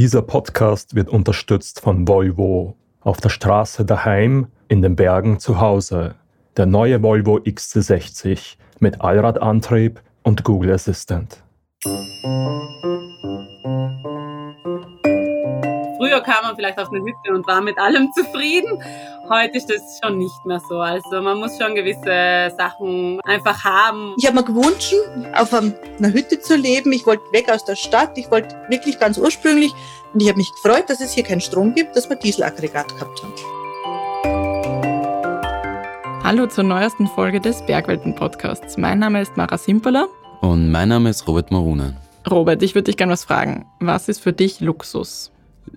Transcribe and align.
Dieser 0.00 0.22
Podcast 0.22 0.94
wird 0.94 1.10
unterstützt 1.10 1.80
von 1.82 2.08
Volvo. 2.08 2.74
Auf 3.02 3.20
der 3.20 3.28
Straße 3.28 3.84
daheim, 3.84 4.46
in 4.66 4.80
den 4.80 4.96
Bergen 4.96 5.40
zu 5.40 5.60
Hause. 5.60 6.14
Der 6.56 6.64
neue 6.64 7.02
Volvo 7.02 7.36
XC60 7.36 8.56
mit 8.78 9.02
Allradantrieb 9.02 10.00
und 10.22 10.42
Google 10.42 10.72
Assistant. 10.72 11.42
Früher 16.10 16.22
kam 16.22 16.42
man 16.42 16.56
vielleicht 16.56 16.76
auf 16.78 16.88
eine 16.88 16.98
Hütte 17.00 17.32
und 17.32 17.46
war 17.46 17.60
mit 17.60 17.78
allem 17.78 18.10
zufrieden. 18.16 18.82
Heute 19.28 19.56
ist 19.56 19.70
das 19.70 20.00
schon 20.02 20.18
nicht 20.18 20.44
mehr 20.44 20.60
so. 20.68 20.80
Also 20.80 21.22
man 21.22 21.38
muss 21.38 21.56
schon 21.56 21.76
gewisse 21.76 22.52
Sachen 22.56 23.20
einfach 23.20 23.62
haben. 23.62 24.14
Ich 24.18 24.26
habe 24.26 24.34
mir 24.34 24.42
gewünscht, 24.42 24.92
auf 25.34 25.54
einer 25.54 26.12
Hütte 26.12 26.40
zu 26.40 26.56
leben. 26.56 26.90
Ich 26.92 27.06
wollte 27.06 27.22
weg 27.30 27.48
aus 27.48 27.64
der 27.64 27.76
Stadt. 27.76 28.18
Ich 28.18 28.28
wollte 28.32 28.56
wirklich 28.68 28.98
ganz 28.98 29.18
ursprünglich. 29.18 29.72
Und 30.12 30.20
ich 30.20 30.28
habe 30.28 30.38
mich 30.38 30.50
gefreut, 30.50 30.90
dass 30.90 31.00
es 31.00 31.12
hier 31.12 31.22
keinen 31.22 31.40
Strom 31.40 31.74
gibt, 31.74 31.94
dass 31.94 32.10
wir 32.10 32.16
Dieselaggregat 32.16 32.88
gehabt 32.88 33.22
haben. 33.22 33.34
Hallo 36.24 36.48
zur 36.48 36.64
neuesten 36.64 37.06
Folge 37.06 37.40
des 37.40 37.64
Bergwelten-Podcasts. 37.66 38.76
Mein 38.78 38.98
Name 38.98 39.22
ist 39.22 39.36
Mara 39.36 39.56
Simperler. 39.56 40.08
Und 40.40 40.72
mein 40.72 40.88
Name 40.88 41.10
ist 41.10 41.28
Robert 41.28 41.52
Maruna. 41.52 41.92
Robert, 42.28 42.64
ich 42.64 42.74
würde 42.74 42.86
dich 42.86 42.96
gerne 42.96 43.12
was 43.12 43.22
fragen. 43.24 43.66
Was 43.78 44.08
ist 44.08 44.20
für 44.20 44.32
dich 44.32 44.60
Luxus? 44.60 45.30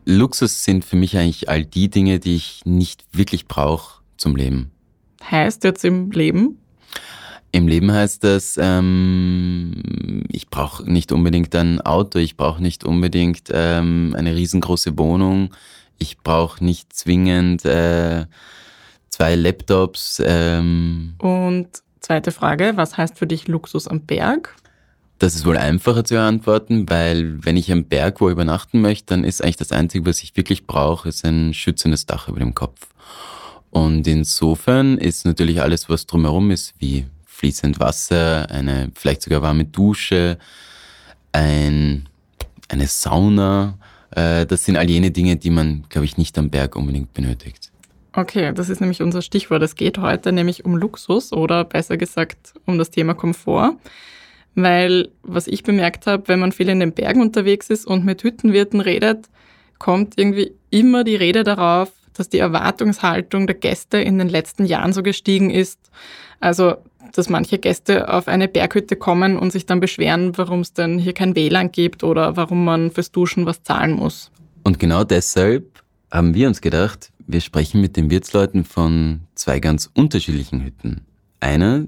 Luxus 0.06 0.64
sind 0.64 0.86
für 0.86 0.96
mich 0.96 1.18
eigentlich 1.18 1.50
all 1.50 1.66
die 1.66 1.90
Dinge, 1.90 2.20
die 2.20 2.36
ich 2.36 2.62
nicht 2.66 3.06
wirklich 3.12 3.48
brauche 3.48 4.02
zum 4.18 4.36
Leben. 4.36 4.72
Heißt 5.30 5.64
jetzt 5.64 5.86
im 5.86 6.12
Leben? 6.12 6.60
Im 7.52 7.68
Leben 7.68 7.92
heißt 7.92 8.24
das, 8.24 8.58
ähm, 8.60 10.24
ich 10.30 10.50
brauche 10.50 10.92
nicht 10.92 11.12
unbedingt 11.12 11.56
ein 11.56 11.80
Auto, 11.82 12.18
ich 12.18 12.36
brauche 12.36 12.62
nicht 12.62 12.84
unbedingt 12.84 13.50
ähm, 13.52 14.16
eine 14.18 14.36
riesengroße 14.36 14.98
Wohnung, 14.98 15.54
ich 16.00 16.18
brauche 16.18 16.64
nicht 16.66 16.94
zwingend 16.94 17.64
äh, 17.64 18.26
zwei 19.10 19.36
Laptops. 19.36 20.22
Ähm. 20.26 21.14
Und 21.20 21.68
zweite 22.00 22.32
Frage, 22.32 22.74
was 22.76 22.98
heißt 22.98 23.20
für 23.20 23.28
dich 23.28 23.48
Luxus 23.48 23.88
am 23.88 24.02
Berg? 24.02 24.56
Das 25.24 25.36
ist 25.36 25.46
wohl 25.46 25.56
einfacher 25.56 26.04
zu 26.04 26.20
antworten, 26.20 26.90
weil 26.90 27.38
wenn 27.46 27.56
ich 27.56 27.72
am 27.72 27.86
Berg 27.86 28.20
wo 28.20 28.30
übernachten 28.30 28.82
möchte, 28.82 29.06
dann 29.06 29.24
ist 29.24 29.42
eigentlich 29.42 29.56
das 29.56 29.72
Einzige, 29.72 30.06
was 30.06 30.22
ich 30.22 30.36
wirklich 30.36 30.68
brauche, 30.68 31.08
ist 31.08 31.24
ein 31.24 31.54
schützendes 31.54 32.06
Dach 32.06 32.28
über 32.28 32.40
dem 32.40 32.54
Kopf. 32.54 32.88
Und 33.70 34.06
insofern 34.06 34.98
ist 34.98 35.26
natürlich 35.26 35.62
alles, 35.62 35.88
was 35.88 36.08
drumherum 36.08 36.52
ist, 36.52 36.74
wie 36.80 37.06
fließend 37.26 37.80
Wasser, 37.80 38.52
eine 38.52 38.92
vielleicht 38.96 39.22
sogar 39.22 39.42
warme 39.42 39.64
Dusche, 39.64 40.38
ein, 41.32 42.10
eine 42.68 42.88
Sauna, 42.88 43.78
äh, 44.12 44.46
das 44.46 44.66
sind 44.66 44.76
all 44.76 44.90
jene 44.90 45.12
Dinge, 45.12 45.38
die 45.38 45.52
man, 45.52 45.86
glaube 45.88 46.04
ich, 46.04 46.18
nicht 46.18 46.38
am 46.38 46.50
Berg 46.50 46.76
unbedingt 46.76 47.14
benötigt. 47.14 47.72
Okay, 48.12 48.52
das 48.54 48.68
ist 48.68 48.82
nämlich 48.82 49.02
unser 49.02 49.22
Stichwort. 49.22 49.64
Es 49.64 49.76
geht 49.76 50.00
heute 50.00 50.34
nämlich 50.34 50.66
um 50.66 50.76
Luxus 50.76 51.32
oder 51.32 51.64
besser 51.64 51.96
gesagt 51.96 52.56
um 52.66 52.78
das 52.78 52.92
Thema 52.92 53.14
Komfort. 53.14 53.78
Weil 54.56 55.10
was 55.24 55.48
ich 55.48 55.64
bemerkt 55.64 56.06
habe, 56.06 56.28
wenn 56.28 56.40
man 56.40 56.52
viel 56.52 56.70
in 56.70 56.80
den 56.80 56.94
Bergen 56.94 57.22
unterwegs 57.22 57.70
ist 57.70 57.86
und 57.86 58.06
mit 58.06 58.24
Hüttenwirten 58.24 58.82
redet, 58.82 59.30
kommt 59.80 60.18
irgendwie 60.18 60.54
immer 60.70 61.04
die 61.04 61.16
Rede 61.16 61.44
darauf, 61.44 61.92
dass 62.14 62.30
die 62.30 62.40
Erwartungshaltung 62.40 63.48
der 63.48 63.56
Gäste 63.56 63.98
in 63.98 64.20
den 64.20 64.30
letzten 64.30 64.66
Jahren 64.66 64.94
so 64.94 65.02
gestiegen 65.02 65.50
ist. 65.50 65.80
Also, 66.40 66.76
dass 67.14 67.30
manche 67.30 67.58
Gäste 67.58 68.14
auf 68.14 68.28
eine 68.28 68.48
Berghütte 68.48 68.96
kommen 68.96 69.38
und 69.38 69.52
sich 69.52 69.66
dann 69.66 69.80
beschweren, 69.80 70.38
warum 70.38 70.62
es 70.62 70.74
denn 70.74 71.00
hier 71.00 71.14
kein 71.14 71.36
WLAN 71.36 71.72
gibt 71.72 72.04
oder 72.04 72.38
warum 72.38 72.64
man 72.64 72.92
fürs 72.92 73.12
Duschen 73.12 73.46
was 73.46 73.64
zahlen 73.64 73.94
muss. 73.94 74.32
Und 74.64 74.80
genau 74.80 75.04
deshalb 75.04 75.84
haben 76.12 76.34
wir 76.34 76.48
uns 76.48 76.62
gedacht, 76.62 77.12
wir 77.26 77.42
sprechen 77.42 77.82
mit 77.82 77.98
den 77.98 78.10
Wirtsleuten 78.10 78.64
von 78.64 79.22
zwei 79.36 79.60
ganz 79.60 79.90
unterschiedlichen 79.94 80.64
Hütten. 80.64 81.02
Einer, 81.40 81.86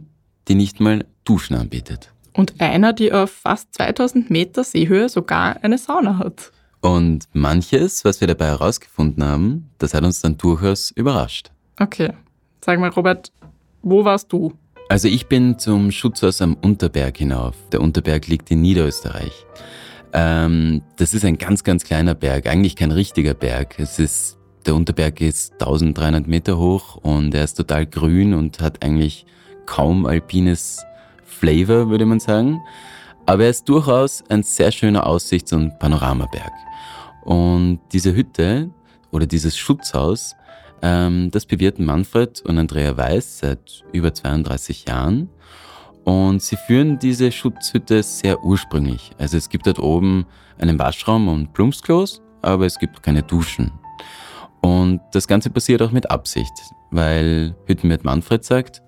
die 0.47 0.55
nicht 0.55 0.79
mal 0.79 1.05
Duschen 1.23 1.55
anbietet 1.55 2.14
und 2.35 2.59
einer, 2.59 2.93
die 2.93 3.11
auf 3.11 3.31
fast 3.31 3.73
2000 3.75 4.29
Meter 4.29 4.63
Seehöhe 4.63 5.09
sogar 5.09 5.63
eine 5.63 5.77
Sauna 5.77 6.17
hat. 6.19 6.51
Und 6.81 7.27
manches, 7.33 8.05
was 8.05 8.21
wir 8.21 8.27
dabei 8.27 8.47
herausgefunden 8.47 9.23
haben, 9.23 9.71
das 9.79 9.93
hat 9.93 10.03
uns 10.03 10.21
dann 10.21 10.37
durchaus 10.37 10.91
überrascht. 10.91 11.51
Okay. 11.79 12.11
Sag 12.63 12.79
mal, 12.79 12.89
Robert, 12.89 13.31
wo 13.81 14.05
warst 14.05 14.31
du? 14.31 14.53
Also 14.89 15.07
ich 15.07 15.27
bin 15.27 15.57
zum 15.57 15.91
Schutzhaus 15.91 16.41
am 16.41 16.55
Unterberg 16.55 17.17
hinauf. 17.17 17.55
Der 17.71 17.81
Unterberg 17.81 18.27
liegt 18.27 18.51
in 18.51 18.61
Niederösterreich. 18.61 19.45
Ähm, 20.13 20.83
das 20.97 21.13
ist 21.13 21.25
ein 21.25 21.37
ganz, 21.37 21.63
ganz 21.63 21.83
kleiner 21.83 22.13
Berg, 22.13 22.47
eigentlich 22.47 22.75
kein 22.75 22.91
richtiger 22.91 23.33
Berg. 23.33 23.79
Es 23.79 23.97
ist, 23.97 24.37
der 24.65 24.75
Unterberg 24.75 25.21
ist 25.21 25.53
1300 25.53 26.27
Meter 26.27 26.57
hoch 26.57 26.97
und 26.97 27.33
er 27.33 27.43
ist 27.43 27.55
total 27.55 27.85
grün 27.85 28.33
und 28.33 28.61
hat 28.61 28.83
eigentlich 28.83 29.25
kaum 29.65 30.05
alpines 30.05 30.85
Flavor, 31.45 31.89
würde 31.89 32.07
man 32.07 32.19
sagen. 32.19 32.63
Aber 33.27 33.43
er 33.43 33.51
ist 33.51 33.69
durchaus 33.69 34.23
ein 34.29 34.41
sehr 34.41 34.71
schöner 34.71 35.05
Aussichts- 35.05 35.53
und 35.53 35.77
Panoramaberg. 35.77 36.51
Und 37.23 37.79
diese 37.93 38.15
Hütte 38.15 38.71
oder 39.11 39.27
dieses 39.27 39.55
Schutzhaus, 39.55 40.35
ähm, 40.81 41.29
das 41.29 41.45
bewirten 41.45 41.85
Manfred 41.85 42.41
und 42.41 42.57
Andrea 42.57 42.97
Weiß 42.97 43.39
seit 43.39 43.83
über 43.91 44.11
32 44.11 44.87
Jahren. 44.87 45.29
Und 46.03 46.41
sie 46.41 46.57
führen 46.57 46.97
diese 46.97 47.31
Schutzhütte 47.31 48.01
sehr 48.01 48.43
ursprünglich. 48.43 49.11
Also 49.19 49.37
es 49.37 49.49
gibt 49.49 49.67
dort 49.67 49.79
oben 49.79 50.25
einen 50.57 50.79
Waschraum 50.79 51.27
und 51.27 51.53
Plumpsklos, 51.53 52.23
aber 52.41 52.65
es 52.65 52.79
gibt 52.79 53.03
keine 53.03 53.21
Duschen. 53.21 53.71
Und 54.61 54.99
das 55.13 55.27
Ganze 55.27 55.51
passiert 55.51 55.83
auch 55.83 55.91
mit 55.91 56.09
Absicht, 56.09 56.53
weil 56.89 57.55
Hüttenwirt 57.67 58.03
Manfred 58.03 58.43
sagt, 58.43 58.81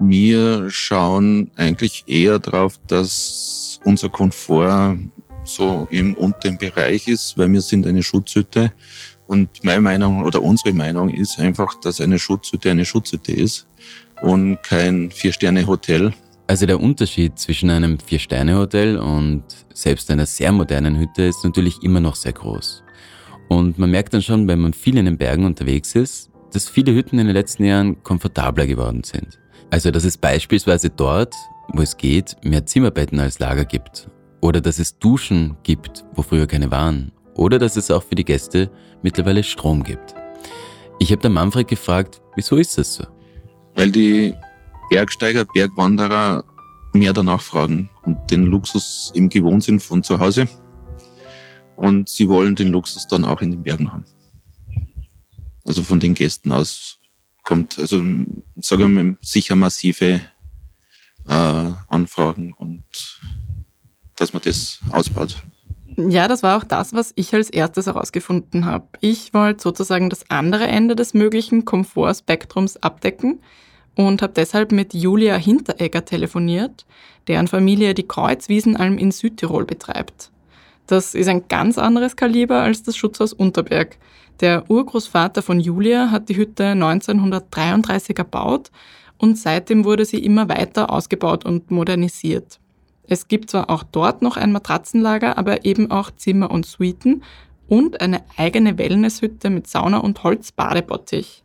wir 0.00 0.70
schauen 0.70 1.50
eigentlich 1.56 2.04
eher 2.06 2.38
darauf, 2.38 2.80
dass 2.86 3.80
unser 3.84 4.08
Komfort 4.08 4.96
so 5.44 5.86
im 5.90 6.14
unteren 6.14 6.58
Bereich 6.58 7.06
ist, 7.06 7.36
weil 7.36 7.52
wir 7.52 7.60
sind 7.60 7.86
eine 7.86 8.02
Schutzhütte. 8.02 8.72
Und 9.26 9.62
meine 9.62 9.80
Meinung 9.80 10.24
oder 10.24 10.42
unsere 10.42 10.72
Meinung 10.72 11.10
ist 11.10 11.38
einfach, 11.38 11.78
dass 11.80 12.00
eine 12.00 12.18
Schutzhütte 12.18 12.70
eine 12.70 12.84
Schutzhütte 12.84 13.32
ist 13.32 13.68
und 14.22 14.62
kein 14.62 15.10
Vier-Sterne-Hotel. 15.10 16.12
Also 16.46 16.66
der 16.66 16.80
Unterschied 16.80 17.38
zwischen 17.38 17.70
einem 17.70 17.98
Vier-Sterne-Hotel 18.00 18.98
und 18.98 19.44
selbst 19.72 20.10
einer 20.10 20.26
sehr 20.26 20.50
modernen 20.50 20.98
Hütte 20.98 21.22
ist 21.22 21.44
natürlich 21.44 21.82
immer 21.82 22.00
noch 22.00 22.16
sehr 22.16 22.32
groß. 22.32 22.82
Und 23.48 23.78
man 23.78 23.90
merkt 23.90 24.14
dann 24.14 24.22
schon, 24.22 24.48
wenn 24.48 24.60
man 24.60 24.72
viel 24.72 24.96
in 24.96 25.04
den 25.04 25.18
Bergen 25.18 25.44
unterwegs 25.44 25.94
ist, 25.94 26.30
dass 26.52 26.68
viele 26.68 26.92
Hütten 26.92 27.18
in 27.18 27.26
den 27.26 27.34
letzten 27.34 27.64
Jahren 27.64 28.02
komfortabler 28.02 28.66
geworden 28.66 29.04
sind. 29.04 29.38
Also, 29.70 29.90
dass 29.90 30.04
es 30.04 30.16
beispielsweise 30.16 30.90
dort, 30.90 31.34
wo 31.68 31.82
es 31.82 31.96
geht, 31.96 32.36
mehr 32.42 32.66
Zimmerbetten 32.66 33.20
als 33.20 33.38
Lager 33.38 33.64
gibt. 33.64 34.08
Oder 34.40 34.60
dass 34.60 34.78
es 34.78 34.98
Duschen 34.98 35.56
gibt, 35.62 36.04
wo 36.14 36.22
früher 36.22 36.46
keine 36.46 36.70
waren. 36.70 37.12
Oder 37.34 37.58
dass 37.58 37.76
es 37.76 37.90
auch 37.90 38.02
für 38.02 38.14
die 38.14 38.24
Gäste 38.24 38.70
mittlerweile 39.02 39.42
Strom 39.42 39.82
gibt. 39.82 40.14
Ich 40.98 41.10
habe 41.12 41.22
der 41.22 41.30
Manfred 41.30 41.68
gefragt, 41.68 42.20
wieso 42.36 42.56
ist 42.56 42.76
das 42.78 42.94
so? 42.94 43.04
Weil 43.74 43.90
die 43.90 44.34
Bergsteiger, 44.90 45.44
Bergwanderer 45.44 46.44
mehr 46.92 47.12
danach 47.12 47.40
fragen 47.40 47.88
und 48.02 48.30
den 48.30 48.44
Luxus 48.44 49.12
im 49.14 49.28
gewohnt 49.28 49.64
sind 49.64 49.82
von 49.82 50.02
zu 50.02 50.18
Hause. 50.18 50.48
Und 51.76 52.08
sie 52.08 52.28
wollen 52.28 52.56
den 52.56 52.68
Luxus 52.68 53.06
dann 53.06 53.24
auch 53.24 53.40
in 53.40 53.52
den 53.52 53.62
Bergen 53.62 53.92
haben. 53.92 54.04
Also 55.64 55.82
von 55.82 56.00
den 56.00 56.14
Gästen 56.14 56.52
aus 56.52 56.99
kommt, 57.50 57.80
also 57.80 58.00
sagen 58.60 58.94
wir 58.94 59.16
sicher 59.20 59.56
massive 59.56 60.20
äh, 61.28 61.70
Anfragen 61.88 62.54
und 62.56 62.84
dass 64.14 64.32
man 64.32 64.40
das 64.44 64.78
ausbaut. 64.92 65.42
Ja, 65.96 66.28
das 66.28 66.44
war 66.44 66.56
auch 66.56 66.62
das, 66.62 66.92
was 66.92 67.12
ich 67.16 67.34
als 67.34 67.50
erstes 67.50 67.86
herausgefunden 67.86 68.66
habe. 68.66 68.86
Ich 69.00 69.34
wollte 69.34 69.62
sozusagen 69.62 70.10
das 70.10 70.30
andere 70.30 70.68
Ende 70.68 70.94
des 70.94 71.12
möglichen 71.12 71.64
Komfortspektrums 71.64 72.76
abdecken 72.76 73.40
und 73.96 74.22
habe 74.22 74.32
deshalb 74.32 74.70
mit 74.70 74.94
Julia 74.94 75.34
Hinteregger 75.34 76.04
telefoniert, 76.04 76.86
deren 77.26 77.48
Familie 77.48 77.94
die 77.94 78.06
Kreuzwiesenalm 78.06 78.96
in 78.96 79.10
Südtirol 79.10 79.64
betreibt. 79.64 80.30
Das 80.86 81.16
ist 81.16 81.28
ein 81.28 81.48
ganz 81.48 81.78
anderes 81.78 82.14
Kaliber 82.14 82.62
als 82.62 82.84
das 82.84 82.96
Schutzhaus 82.96 83.32
Unterberg. 83.32 83.96
Der 84.40 84.70
Urgroßvater 84.70 85.42
von 85.42 85.60
Julia 85.60 86.10
hat 86.10 86.30
die 86.30 86.36
Hütte 86.36 86.68
1933 86.68 88.16
erbaut 88.18 88.70
und 89.18 89.36
seitdem 89.36 89.84
wurde 89.84 90.06
sie 90.06 90.24
immer 90.24 90.48
weiter 90.48 90.90
ausgebaut 90.90 91.44
und 91.44 91.70
modernisiert. 91.70 92.58
Es 93.06 93.28
gibt 93.28 93.50
zwar 93.50 93.68
auch 93.68 93.82
dort 93.82 94.22
noch 94.22 94.38
ein 94.38 94.52
Matratzenlager, 94.52 95.36
aber 95.36 95.66
eben 95.66 95.90
auch 95.90 96.10
Zimmer 96.10 96.50
und 96.50 96.64
Suiten 96.64 97.22
und 97.68 98.00
eine 98.00 98.22
eigene 98.38 98.78
Wellnesshütte 98.78 99.50
mit 99.50 99.66
Sauna 99.66 99.98
und 99.98 100.22
Holzbadebottich. 100.22 101.44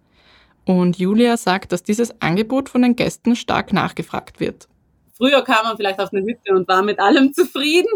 Und 0.63 0.97
Julia 0.97 1.35
sagt, 1.35 1.73
dass 1.73 1.83
dieses 1.83 2.21
Angebot 2.21 2.69
von 2.69 2.81
den 2.81 2.95
Gästen 2.95 3.35
stark 3.35 3.73
nachgefragt 3.73 4.39
wird. 4.39 4.69
Früher 5.17 5.43
kam 5.43 5.65
man 5.65 5.77
vielleicht 5.77 5.99
auf 5.99 6.13
eine 6.13 6.23
Hütte 6.25 6.53
und 6.53 6.67
war 6.67 6.81
mit 6.81 6.99
allem 6.99 7.33
zufrieden 7.33 7.89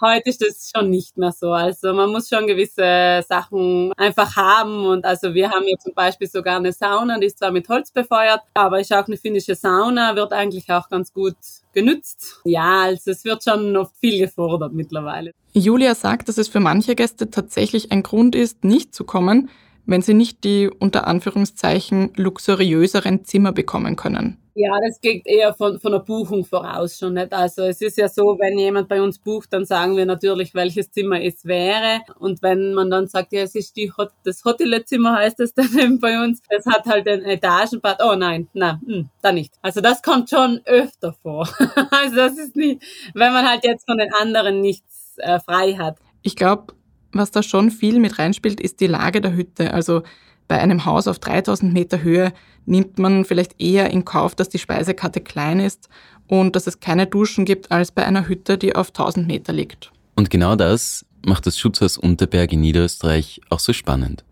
Heute 0.00 0.28
ist 0.28 0.42
das 0.42 0.70
schon 0.74 0.90
nicht 0.90 1.16
mehr 1.16 1.32
so. 1.32 1.52
Also 1.52 1.94
man 1.94 2.10
muss 2.10 2.28
schon 2.28 2.46
gewisse 2.46 3.24
Sachen 3.26 3.92
einfach 3.96 4.36
haben. 4.36 4.84
Und 4.84 5.04
also 5.04 5.32
wir 5.32 5.50
haben 5.50 5.66
jetzt 5.66 5.84
zum 5.84 5.94
Beispiel 5.94 6.28
sogar 6.28 6.56
eine 6.56 6.72
Sauna, 6.72 7.18
die 7.18 7.26
ist 7.26 7.38
zwar 7.38 7.50
mit 7.50 7.68
Holz 7.68 7.90
befeuert, 7.90 8.40
aber 8.54 8.80
ist 8.80 8.92
auch 8.92 9.06
eine 9.06 9.16
finnische 9.16 9.54
Sauna, 9.54 10.14
wird 10.14 10.32
eigentlich 10.32 10.70
auch 10.70 10.88
ganz 10.90 11.12
gut 11.12 11.36
genützt. 11.72 12.40
Ja, 12.44 12.82
also 12.82 13.10
es 13.10 13.24
wird 13.24 13.42
schon 13.42 13.74
oft 13.76 13.96
viel 13.96 14.18
gefordert 14.18 14.74
mittlerweile. 14.74 15.32
Julia 15.52 15.94
sagt, 15.94 16.28
dass 16.28 16.36
es 16.36 16.48
für 16.48 16.60
manche 16.60 16.94
Gäste 16.94 17.30
tatsächlich 17.30 17.90
ein 17.90 18.02
Grund 18.02 18.34
ist, 18.34 18.64
nicht 18.64 18.94
zu 18.94 19.04
kommen, 19.04 19.48
wenn 19.86 20.02
sie 20.02 20.14
nicht 20.14 20.44
die 20.44 20.68
unter 20.68 21.06
Anführungszeichen 21.06 22.12
luxuriöseren 22.16 23.24
Zimmer 23.24 23.52
bekommen 23.52 23.96
können. 23.96 24.36
Ja, 24.58 24.70
das 24.80 25.02
geht 25.02 25.26
eher 25.26 25.52
von, 25.52 25.78
von 25.78 25.92
der 25.92 25.98
Buchung 25.98 26.42
voraus 26.42 26.98
schon 26.98 27.12
nicht. 27.12 27.30
Also 27.34 27.64
es 27.64 27.82
ist 27.82 27.98
ja 27.98 28.08
so, 28.08 28.38
wenn 28.38 28.58
jemand 28.58 28.88
bei 28.88 29.02
uns 29.02 29.18
bucht, 29.18 29.52
dann 29.52 29.66
sagen 29.66 29.98
wir 29.98 30.06
natürlich, 30.06 30.54
welches 30.54 30.90
Zimmer 30.90 31.20
es 31.20 31.44
wäre. 31.44 32.00
Und 32.18 32.40
wenn 32.40 32.72
man 32.72 32.90
dann 32.90 33.06
sagt, 33.06 33.34
ja, 33.34 33.42
es 33.42 33.54
ist 33.54 33.76
die 33.76 33.92
Hot 33.92 34.12
das 34.24 34.42
Hotelzimmer 34.46 35.16
heißt 35.16 35.40
es 35.40 35.52
dann 35.52 35.68
eben 35.78 36.00
bei 36.00 36.24
uns, 36.24 36.40
das 36.48 36.64
hat 36.64 36.86
halt 36.86 37.06
ein 37.06 37.22
Etagenbad. 37.26 37.98
Oh 38.02 38.14
nein, 38.14 38.48
nein, 38.54 38.80
hm, 38.86 39.10
da 39.20 39.30
nicht. 39.30 39.52
Also 39.60 39.82
das 39.82 40.00
kommt 40.00 40.30
schon 40.30 40.62
öfter 40.64 41.12
vor. 41.12 41.46
also 41.90 42.16
das 42.16 42.38
ist 42.38 42.56
nicht, 42.56 42.82
wenn 43.12 43.34
man 43.34 43.46
halt 43.46 43.62
jetzt 43.62 43.84
von 43.84 43.98
den 43.98 44.14
anderen 44.14 44.62
nichts 44.62 45.18
äh, 45.18 45.38
frei 45.38 45.74
hat. 45.74 45.98
Ich 46.22 46.34
glaube, 46.34 46.72
was 47.12 47.30
da 47.30 47.42
schon 47.42 47.70
viel 47.70 48.00
mit 48.00 48.18
reinspielt, 48.18 48.62
ist 48.62 48.80
die 48.80 48.86
Lage 48.86 49.20
der 49.20 49.36
Hütte. 49.36 49.74
Also 49.74 50.02
bei 50.48 50.58
einem 50.58 50.84
Haus 50.84 51.08
auf 51.08 51.18
3000 51.18 51.72
Meter 51.72 52.02
Höhe 52.02 52.32
nimmt 52.66 52.98
man 52.98 53.24
vielleicht 53.24 53.60
eher 53.60 53.90
in 53.90 54.04
Kauf, 54.04 54.34
dass 54.34 54.48
die 54.48 54.58
Speisekarte 54.58 55.20
klein 55.20 55.60
ist 55.60 55.88
und 56.26 56.56
dass 56.56 56.66
es 56.66 56.80
keine 56.80 57.06
Duschen 57.06 57.44
gibt, 57.44 57.70
als 57.70 57.92
bei 57.92 58.04
einer 58.04 58.28
Hütte, 58.28 58.58
die 58.58 58.74
auf 58.74 58.88
1000 58.88 59.26
Meter 59.26 59.52
liegt. 59.52 59.92
Und 60.14 60.30
genau 60.30 60.56
das 60.56 61.04
macht 61.24 61.46
das 61.46 61.58
Schutzhaus 61.58 61.98
Unterberg 61.98 62.52
in 62.52 62.60
Niederösterreich 62.60 63.40
auch 63.50 63.60
so 63.60 63.72
spannend. 63.72 64.24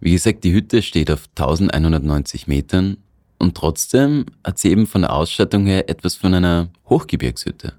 Wie 0.00 0.12
gesagt, 0.12 0.44
die 0.44 0.52
Hütte 0.52 0.82
steht 0.82 1.10
auf 1.10 1.24
1190 1.36 2.46
Metern 2.46 2.98
und 3.38 3.56
trotzdem 3.56 4.26
hat 4.44 4.58
sie 4.58 4.70
eben 4.70 4.86
von 4.86 5.02
der 5.02 5.12
Ausstattung 5.12 5.66
her 5.66 5.88
etwas 5.88 6.14
von 6.14 6.34
einer 6.34 6.70
Hochgebirgshütte. 6.88 7.74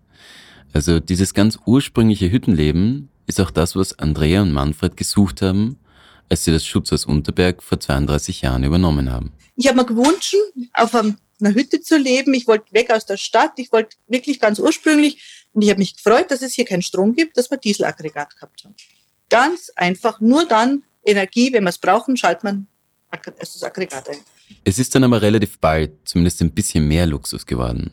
Also 0.74 1.00
dieses 1.00 1.34
ganz 1.34 1.58
ursprüngliche 1.66 2.32
Hüttenleben 2.32 3.10
ist 3.26 3.40
auch 3.40 3.52
das, 3.52 3.76
was 3.76 3.98
Andrea 3.98 4.42
und 4.42 4.52
Manfred 4.52 4.98
gesucht 4.98 5.42
haben, 5.42 5.78
als 6.30 6.44
sie 6.44 6.52
das 6.52 6.66
Schutzhaus 6.66 7.06
Unterberg 7.06 7.64
vor 7.64 7.80
32 7.80 8.42
Jahren 8.42 8.64
übernommen 8.64 9.12
haben. 9.12 9.34
Ich 9.56 9.68
habe 9.68 9.78
mir 9.78 9.86
gewünscht, 9.86 10.36
auf 10.74 10.96
einer 10.96 11.16
Hütte 11.42 11.82
zu 11.82 11.98
leben. 11.98 12.34
Ich 12.34 12.48
wollte 12.48 12.72
weg 12.72 12.92
aus 12.92 13.06
der 13.06 13.18
Stadt. 13.18 13.54
Ich 13.58 13.72
wollte 13.72 13.98
wirklich 14.08 14.40
ganz 14.40 14.60
ursprünglich. 14.60 15.48
Und 15.54 15.64
ich 15.64 15.70
habe 15.70 15.80
mich 15.80 15.96
gefreut, 15.96 16.32
dass 16.32 16.42
es 16.42 16.54
hier 16.54 16.66
keinen 16.66 16.82
Strom 16.82 17.16
gibt, 17.16 17.38
dass 17.38 17.50
wir 17.50 17.58
Dieselaggregat 17.58 18.36
gehabt 18.36 18.64
haben. 18.64 18.76
Ganz 19.30 19.72
einfach. 19.76 20.22
Nur 20.22 20.46
dann 20.46 20.84
Energie, 21.04 21.52
wenn 21.52 21.64
wir 21.64 21.70
es 21.70 21.78
brauchen, 21.78 22.18
schaltet 22.18 22.44
man 22.44 22.68
das 23.40 23.64
Aggregat 23.64 24.10
ein. 24.10 24.18
Es 24.64 24.80
ist 24.80 24.94
dann 24.94 25.04
aber 25.04 25.22
relativ 25.22 25.58
bald 25.60 25.92
zumindest 26.06 26.42
ein 26.42 26.52
bisschen 26.52 26.88
mehr 26.88 27.06
Luxus 27.06 27.46
geworden. 27.46 27.92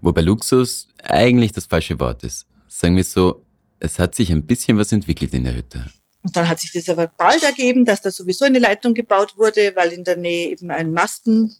Wobei 0.00 0.20
Luxus 0.20 0.88
eigentlich 1.02 1.52
das 1.52 1.66
falsche 1.66 1.98
Wort 2.00 2.24
ist. 2.24 2.46
Sagen 2.68 2.96
wir 2.96 3.04
so, 3.04 3.44
es 3.80 3.98
hat 3.98 4.14
sich 4.14 4.30
ein 4.30 4.46
bisschen 4.46 4.78
was 4.78 4.92
entwickelt 4.92 5.34
in 5.34 5.44
der 5.44 5.56
Hütte. 5.56 5.90
Und 6.22 6.36
dann 6.36 6.48
hat 6.48 6.60
sich 6.60 6.72
das 6.72 6.88
aber 6.88 7.08
bald 7.08 7.42
ergeben, 7.42 7.84
dass 7.84 8.00
da 8.00 8.10
sowieso 8.10 8.44
eine 8.44 8.60
Leitung 8.60 8.94
gebaut 8.94 9.36
wurde, 9.36 9.72
weil 9.74 9.92
in 9.92 10.04
der 10.04 10.16
Nähe 10.16 10.50
eben 10.50 10.70
ein 10.70 10.92
Masten 10.92 11.56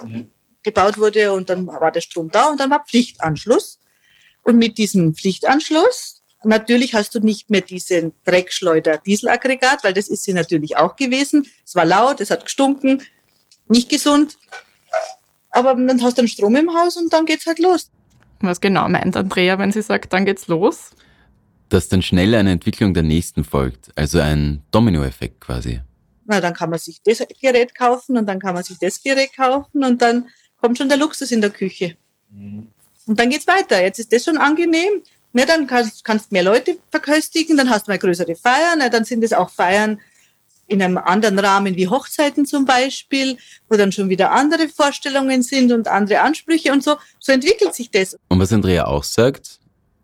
mhm. 0.00 0.30
gebaut 0.62 0.98
wurde 0.98 1.32
und 1.32 1.50
dann 1.50 1.66
war 1.66 1.90
der 1.90 2.00
Strom 2.00 2.30
da 2.30 2.50
und 2.50 2.60
dann 2.60 2.70
war 2.70 2.84
Pflichtanschluss. 2.84 3.80
Und 4.42 4.56
mit 4.56 4.78
diesem 4.78 5.14
Pflichtanschluss, 5.14 6.22
natürlich 6.44 6.94
hast 6.94 7.14
du 7.14 7.20
nicht 7.20 7.50
mehr 7.50 7.60
diesen 7.60 8.12
Dreckschleuder-Dieselaggregat, 8.24 9.82
weil 9.82 9.94
das 9.94 10.08
ist 10.08 10.22
sie 10.22 10.32
natürlich 10.32 10.76
auch 10.76 10.94
gewesen. 10.94 11.46
Es 11.64 11.74
war 11.74 11.84
laut, 11.84 12.20
es 12.20 12.30
hat 12.30 12.44
gestunken, 12.44 13.02
nicht 13.66 13.88
gesund. 13.88 14.38
Aber 15.50 15.74
dann 15.74 16.02
hast 16.02 16.18
du 16.18 16.22
einen 16.22 16.28
Strom 16.28 16.54
im 16.54 16.72
Haus 16.72 16.96
und 16.96 17.12
dann 17.12 17.26
geht's 17.26 17.46
halt 17.46 17.58
los. 17.58 17.90
Was 18.40 18.60
genau 18.60 18.88
meint 18.88 19.16
Andrea, 19.16 19.58
wenn 19.58 19.72
sie 19.72 19.82
sagt, 19.82 20.12
dann 20.12 20.24
geht's 20.24 20.46
los? 20.46 20.90
Dass 21.68 21.88
dann 21.88 22.02
schnell 22.02 22.34
eine 22.34 22.52
Entwicklung 22.52 22.94
der 22.94 23.02
nächsten 23.02 23.44
folgt, 23.44 23.90
also 23.94 24.20
ein 24.20 24.62
Dominoeffekt 24.70 25.40
quasi. 25.40 25.80
Na, 26.24 26.40
dann 26.40 26.54
kann 26.54 26.70
man 26.70 26.78
sich 26.78 27.00
das 27.02 27.22
Gerät 27.40 27.74
kaufen 27.74 28.16
und 28.16 28.26
dann 28.26 28.38
kann 28.38 28.54
man 28.54 28.62
sich 28.62 28.78
das 28.78 29.02
Gerät 29.02 29.34
kaufen 29.34 29.84
und 29.84 30.02
dann 30.02 30.28
kommt 30.60 30.78
schon 30.78 30.88
der 30.88 30.98
Luxus 30.98 31.30
in 31.30 31.40
der 31.40 31.50
Küche. 31.50 31.96
Mhm. 32.30 32.68
Und 33.06 33.18
dann 33.18 33.30
geht's 33.30 33.46
weiter. 33.46 33.82
Jetzt 33.82 33.98
ist 33.98 34.12
das 34.12 34.24
schon 34.24 34.36
angenehm. 34.36 35.02
Na, 35.32 35.44
dann 35.46 35.66
kannst, 35.66 36.04
kannst 36.04 36.32
mehr 36.32 36.42
Leute 36.42 36.78
verköstigen, 36.90 37.56
dann 37.56 37.70
hast 37.70 37.86
du 37.86 37.90
mal 37.90 37.98
größere 37.98 38.34
Feiern, 38.34 38.78
na, 38.78 38.88
dann 38.88 39.04
sind 39.04 39.22
es 39.22 39.32
auch 39.32 39.50
Feiern 39.50 40.00
in 40.68 40.82
einem 40.82 40.98
anderen 40.98 41.38
Rahmen 41.38 41.76
wie 41.76 41.88
Hochzeiten 41.88 42.46
zum 42.46 42.64
Beispiel, 42.64 43.38
wo 43.68 43.76
dann 43.76 43.90
schon 43.90 44.10
wieder 44.10 44.32
andere 44.32 44.68
Vorstellungen 44.68 45.42
sind 45.42 45.72
und 45.72 45.88
andere 45.88 46.20
Ansprüche 46.20 46.72
und 46.72 46.84
so. 46.84 46.96
So 47.18 47.32
entwickelt 47.32 47.74
sich 47.74 47.90
das. 47.90 48.16
Und 48.28 48.38
was 48.38 48.52
Andrea 48.52 48.86
auch 48.86 49.04
sagt, 49.04 49.58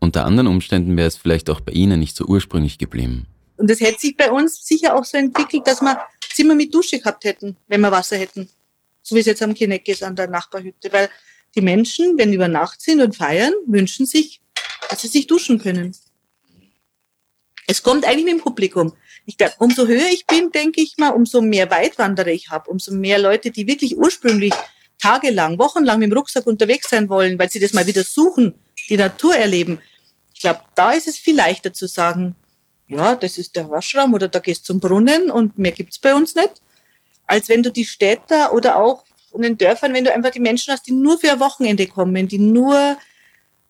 unter 0.04 0.24
anderen 0.24 0.46
Umständen 0.46 0.96
wäre 0.96 1.08
es 1.08 1.16
vielleicht 1.16 1.50
auch 1.50 1.60
bei 1.60 1.72
Ihnen 1.72 1.98
nicht 1.98 2.16
so 2.16 2.24
ursprünglich 2.26 2.78
geblieben. 2.78 3.26
Und 3.56 3.70
es 3.70 3.80
hätte 3.80 3.98
sich 3.98 4.16
bei 4.16 4.30
uns 4.30 4.64
sicher 4.64 4.94
auch 4.94 5.04
so 5.04 5.16
entwickelt, 5.16 5.66
dass 5.66 5.80
wir 5.80 6.00
Zimmer 6.32 6.54
mit 6.54 6.74
Dusche 6.74 6.98
gehabt 6.98 7.24
hätten, 7.24 7.56
wenn 7.68 7.80
wir 7.80 7.90
Wasser 7.90 8.16
hätten. 8.16 8.48
So 9.02 9.14
wie 9.14 9.20
es 9.20 9.26
jetzt 9.26 9.42
am 9.42 9.54
Kineck 9.54 9.88
ist, 9.88 10.02
an 10.02 10.16
der 10.16 10.28
Nachbarhütte. 10.28 10.92
Weil 10.92 11.08
die 11.54 11.60
Menschen, 11.60 12.18
wenn 12.18 12.32
über 12.32 12.48
Nacht 12.48 12.80
sind 12.80 13.00
und 13.00 13.16
feiern, 13.16 13.52
wünschen 13.66 14.06
sich, 14.06 14.40
dass 14.90 15.02
sie 15.02 15.08
sich 15.08 15.26
duschen 15.26 15.58
können. 15.58 15.94
Es 17.66 17.82
kommt 17.82 18.04
eigentlich 18.04 18.24
mit 18.24 18.34
dem 18.34 18.40
Publikum. 18.40 18.92
Ich 19.26 19.38
glaube, 19.38 19.54
umso 19.58 19.86
höher 19.86 20.08
ich 20.10 20.26
bin, 20.26 20.50
denke 20.50 20.82
ich 20.82 20.96
mal, 20.98 21.10
umso 21.10 21.40
mehr 21.40 21.70
Weitwanderer 21.70 22.28
ich 22.28 22.50
habe, 22.50 22.70
umso 22.70 22.92
mehr 22.92 23.18
Leute, 23.18 23.50
die 23.50 23.66
wirklich 23.66 23.96
ursprünglich 23.96 24.52
tagelang, 24.98 25.58
wochenlang 25.58 25.98
mit 25.98 26.10
dem 26.10 26.16
Rucksack 26.16 26.46
unterwegs 26.46 26.90
sein 26.90 27.08
wollen, 27.08 27.38
weil 27.38 27.50
sie 27.50 27.60
das 27.60 27.72
mal 27.72 27.86
wieder 27.86 28.04
suchen, 28.04 28.54
die 28.88 28.96
Natur 28.96 29.34
erleben, 29.34 29.80
ich 30.34 30.40
glaube, 30.40 30.60
da 30.74 30.92
ist 30.92 31.08
es 31.08 31.16
viel 31.16 31.36
leichter 31.36 31.72
zu 31.72 31.86
sagen, 31.86 32.34
ja, 32.88 33.14
das 33.14 33.38
ist 33.38 33.56
der 33.56 33.70
Waschraum 33.70 34.12
oder 34.12 34.28
da 34.28 34.40
gehst 34.40 34.66
zum 34.66 34.80
Brunnen 34.80 35.30
und 35.30 35.58
mehr 35.58 35.72
gibt's 35.72 35.98
bei 35.98 36.14
uns 36.14 36.34
nicht, 36.34 36.60
als 37.26 37.48
wenn 37.48 37.62
du 37.62 37.70
die 37.70 37.86
Städter 37.86 38.52
oder 38.52 38.76
auch 38.76 39.04
in 39.32 39.42
den 39.42 39.56
Dörfern, 39.56 39.94
wenn 39.94 40.04
du 40.04 40.12
einfach 40.12 40.30
die 40.30 40.40
Menschen 40.40 40.72
hast, 40.72 40.86
die 40.86 40.92
nur 40.92 41.18
für 41.18 41.32
ein 41.32 41.40
Wochenende 41.40 41.86
kommen, 41.86 42.28
die 42.28 42.38
nur 42.38 42.96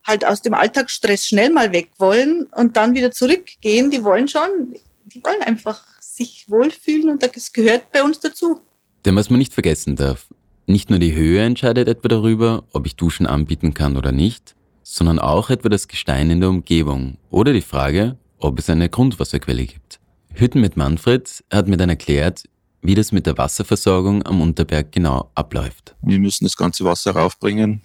halt 0.04 0.26
aus 0.26 0.42
dem 0.42 0.54
Alltagsstress 0.54 1.26
schnell 1.26 1.50
mal 1.50 1.72
weg 1.72 1.90
wollen 1.98 2.44
und 2.54 2.76
dann 2.76 2.94
wieder 2.94 3.10
zurückgehen, 3.10 3.90
die 3.90 4.02
wollen 4.02 4.28
schon, 4.28 4.74
die 5.04 5.22
wollen 5.22 5.42
einfach 5.42 5.82
sich 6.00 6.46
wohlfühlen 6.48 7.08
und 7.08 7.22
das 7.22 7.52
gehört 7.52 7.92
bei 7.92 8.02
uns 8.02 8.20
dazu. 8.20 8.60
Denn 9.04 9.16
was 9.16 9.30
man 9.30 9.38
nicht 9.38 9.54
vergessen 9.54 9.96
darf, 9.96 10.26
nicht 10.66 10.90
nur 10.90 10.98
die 10.98 11.14
Höhe 11.14 11.42
entscheidet 11.42 11.88
etwa 11.88 12.08
darüber, 12.08 12.64
ob 12.72 12.86
ich 12.86 12.96
Duschen 12.96 13.26
anbieten 13.26 13.74
kann 13.74 13.96
oder 13.96 14.12
nicht, 14.12 14.54
sondern 14.84 15.18
auch 15.18 15.50
etwa 15.50 15.68
das 15.68 15.88
Gestein 15.88 16.30
in 16.30 16.40
der 16.40 16.50
Umgebung 16.50 17.18
oder 17.30 17.52
die 17.52 17.62
Frage, 17.62 18.16
ob 18.38 18.58
es 18.58 18.70
eine 18.70 18.88
Grundwasserquelle 18.88 19.66
gibt. 19.66 19.98
Hütten 20.34 20.60
mit 20.60 20.76
Manfred 20.76 21.42
hat 21.50 21.66
mir 21.66 21.76
dann 21.76 21.88
erklärt, 21.88 22.44
wie 22.82 22.94
das 22.94 23.10
mit 23.10 23.26
der 23.26 23.38
Wasserversorgung 23.38 24.24
am 24.26 24.42
Unterberg 24.42 24.92
genau 24.92 25.30
abläuft. 25.34 25.96
Wir 26.02 26.18
müssen 26.18 26.44
das 26.44 26.56
ganze 26.56 26.84
Wasser 26.84 27.12
raufbringen. 27.12 27.82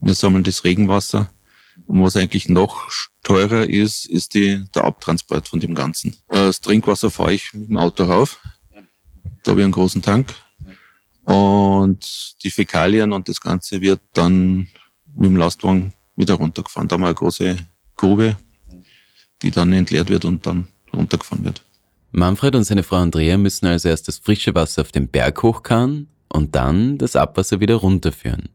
Wir 0.00 0.14
sammeln 0.14 0.44
das 0.44 0.62
Regenwasser. 0.62 1.28
Und 1.86 2.02
was 2.02 2.16
eigentlich 2.16 2.48
noch 2.48 2.88
teurer 3.22 3.68
ist, 3.68 4.06
ist 4.06 4.34
die, 4.34 4.64
der 4.74 4.84
Abtransport 4.84 5.48
von 5.48 5.60
dem 5.60 5.74
Ganzen. 5.74 6.16
Das 6.28 6.60
Trinkwasser 6.60 7.10
fahre 7.10 7.34
ich 7.34 7.52
mit 7.52 7.68
dem 7.68 7.78
Auto 7.78 8.04
rauf. 8.04 8.40
Da 9.42 9.50
habe 9.50 9.60
ich 9.60 9.64
einen 9.64 9.72
großen 9.72 10.02
Tank. 10.02 10.34
Und 11.24 12.36
die 12.42 12.50
Fäkalien 12.50 13.12
und 13.12 13.28
das 13.28 13.40
Ganze 13.40 13.80
wird 13.80 14.00
dann 14.12 14.68
mit 15.14 15.26
dem 15.26 15.36
Lastwagen 15.36 15.92
wieder 16.18 16.34
runtergefahren. 16.34 16.88
Da 16.88 16.94
haben 16.94 17.02
wir 17.02 17.06
eine 17.06 17.14
große 17.14 17.56
Grube, 17.96 18.36
die 19.42 19.50
dann 19.50 19.72
entleert 19.72 20.10
wird 20.10 20.24
und 20.24 20.44
dann 20.46 20.68
runtergefahren 20.94 21.44
wird. 21.44 21.62
Manfred 22.10 22.54
und 22.54 22.64
seine 22.64 22.82
Frau 22.82 22.96
Andrea 22.96 23.36
müssen 23.38 23.66
also 23.66 23.88
erst 23.88 24.08
das 24.08 24.18
frische 24.18 24.54
Wasser 24.54 24.82
auf 24.82 24.92
den 24.92 25.08
Berg 25.08 25.42
hochkarren 25.42 26.08
und 26.28 26.54
dann 26.54 26.98
das 26.98 27.16
Abwasser 27.16 27.60
wieder 27.60 27.76
runterführen. 27.76 28.48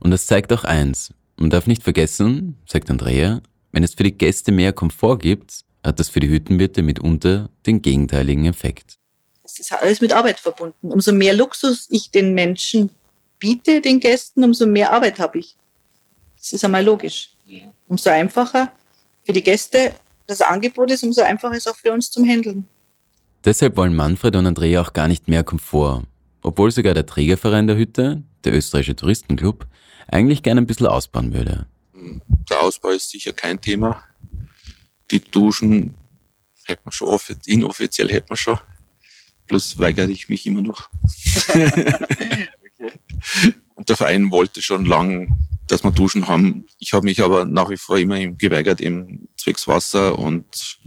Und 0.00 0.10
das 0.10 0.26
zeigt 0.26 0.52
auch 0.52 0.64
eins. 0.64 1.12
Man 1.36 1.50
darf 1.50 1.66
nicht 1.66 1.82
vergessen, 1.82 2.56
sagt 2.66 2.90
Andrea, 2.90 3.40
wenn 3.72 3.82
es 3.82 3.94
für 3.94 4.04
die 4.04 4.16
Gäste 4.16 4.52
mehr 4.52 4.72
Komfort 4.72 5.18
gibt, 5.18 5.64
hat 5.82 5.98
das 5.98 6.08
für 6.08 6.20
die 6.20 6.28
Hüttenwirte 6.28 6.82
mitunter 6.82 7.50
den 7.66 7.82
gegenteiligen 7.82 8.46
Effekt. 8.46 8.98
Es 9.42 9.58
ist 9.58 9.72
alles 9.72 10.00
mit 10.00 10.12
Arbeit 10.12 10.40
verbunden. 10.40 10.90
Umso 10.92 11.12
mehr 11.12 11.34
Luxus 11.34 11.86
ich 11.90 12.10
den 12.10 12.34
Menschen 12.34 12.90
biete, 13.38 13.80
den 13.80 14.00
Gästen, 14.00 14.42
umso 14.42 14.66
mehr 14.66 14.92
Arbeit 14.92 15.18
habe 15.18 15.38
ich. 15.38 15.56
Das 16.44 16.52
ist 16.52 16.62
einmal 16.62 16.84
logisch. 16.84 17.30
Umso 17.88 18.10
einfacher 18.10 18.70
für 19.22 19.32
die 19.32 19.42
Gäste 19.42 19.94
das 20.26 20.42
Angebot 20.42 20.90
ist, 20.90 21.02
umso 21.02 21.22
einfacher 21.22 21.54
ist 21.54 21.66
auch 21.66 21.76
für 21.76 21.90
uns 21.90 22.10
zum 22.10 22.28
Handeln. 22.28 22.68
Deshalb 23.46 23.78
wollen 23.78 23.96
Manfred 23.96 24.36
und 24.36 24.46
Andrea 24.46 24.82
auch 24.82 24.92
gar 24.92 25.08
nicht 25.08 25.26
mehr 25.26 25.42
Komfort, 25.42 26.02
obwohl 26.42 26.70
sogar 26.70 26.92
der 26.92 27.06
Trägerverein 27.06 27.66
der 27.66 27.76
Hütte, 27.76 28.22
der 28.44 28.52
österreichische 28.52 28.94
Touristenclub, 28.94 29.66
eigentlich 30.08 30.42
gerne 30.42 30.60
ein 30.60 30.66
bisschen 30.66 30.86
ausbauen 30.86 31.32
würde. 31.32 31.66
Der 32.50 32.60
Ausbau 32.60 32.90
ist 32.90 33.08
sicher 33.08 33.32
kein 33.32 33.58
Thema. 33.58 34.04
die 35.10 35.20
Duschen 35.20 35.94
hätte 36.64 36.82
man 36.84 36.92
schon, 36.92 37.18
inoffiziell 37.46 38.10
hätte 38.10 38.26
man 38.28 38.36
schon. 38.36 38.58
Plus 39.46 39.78
weigere 39.78 40.10
ich 40.10 40.28
mich 40.28 40.44
immer 40.46 40.60
noch. 40.60 40.90
Und 43.76 43.88
der 43.88 43.96
Verein 43.96 44.30
wollte 44.30 44.60
schon 44.60 44.84
lang, 44.84 45.38
dass 45.68 45.84
wir 45.84 45.90
Duschen 45.90 46.28
haben. 46.28 46.66
Ich 46.78 46.92
habe 46.92 47.04
mich 47.04 47.22
aber 47.22 47.44
nach 47.44 47.70
wie 47.70 47.76
vor 47.76 47.98
immer 47.98 48.18
geweigert, 48.26 48.80
im 48.80 49.28
zwecks 49.36 49.66
Wasser 49.66 50.18
und 50.18 50.78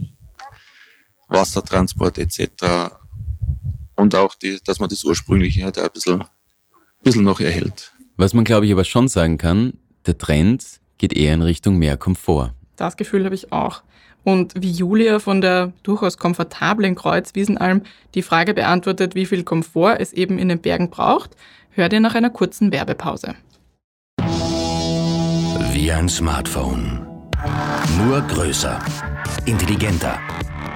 Wassertransport 1.28 2.18
etc. 2.18 2.92
Und 3.96 4.14
auch, 4.14 4.34
die, 4.34 4.58
dass 4.64 4.80
man 4.80 4.88
das 4.88 5.04
Ursprüngliche 5.04 5.64
halt 5.64 5.78
ein 5.78 5.90
bisschen, 5.92 6.22
ein 6.22 6.28
bisschen 7.02 7.24
noch 7.24 7.40
erhält. 7.40 7.92
Was 8.16 8.34
man, 8.34 8.44
glaube 8.44 8.66
ich, 8.66 8.72
aber 8.72 8.84
schon 8.84 9.08
sagen 9.08 9.38
kann, 9.38 9.74
der 10.06 10.18
Trend 10.18 10.64
geht 10.98 11.12
eher 11.12 11.34
in 11.34 11.42
Richtung 11.42 11.76
mehr 11.76 11.96
Komfort. 11.96 12.54
Das 12.76 12.96
Gefühl 12.96 13.24
habe 13.24 13.34
ich 13.34 13.52
auch. 13.52 13.82
Und 14.24 14.54
wie 14.60 14.70
Julia 14.70 15.20
von 15.20 15.40
der 15.40 15.72
durchaus 15.82 16.18
komfortablen 16.18 16.94
Kreuzwiesenalm 16.94 17.82
die 18.14 18.22
Frage 18.22 18.54
beantwortet, 18.54 19.14
wie 19.14 19.26
viel 19.26 19.42
Komfort 19.42 19.96
es 20.00 20.12
eben 20.12 20.38
in 20.38 20.48
den 20.48 20.60
Bergen 20.60 20.90
braucht, 20.90 21.30
hört 21.70 21.92
ihr 21.92 22.00
nach 22.00 22.14
einer 22.14 22.30
kurzen 22.30 22.72
Werbepause. 22.72 23.36
Wie 25.78 25.92
ein 25.92 26.08
Smartphone. 26.08 27.06
Nur 27.96 28.20
größer, 28.22 28.80
intelligenter 29.44 30.18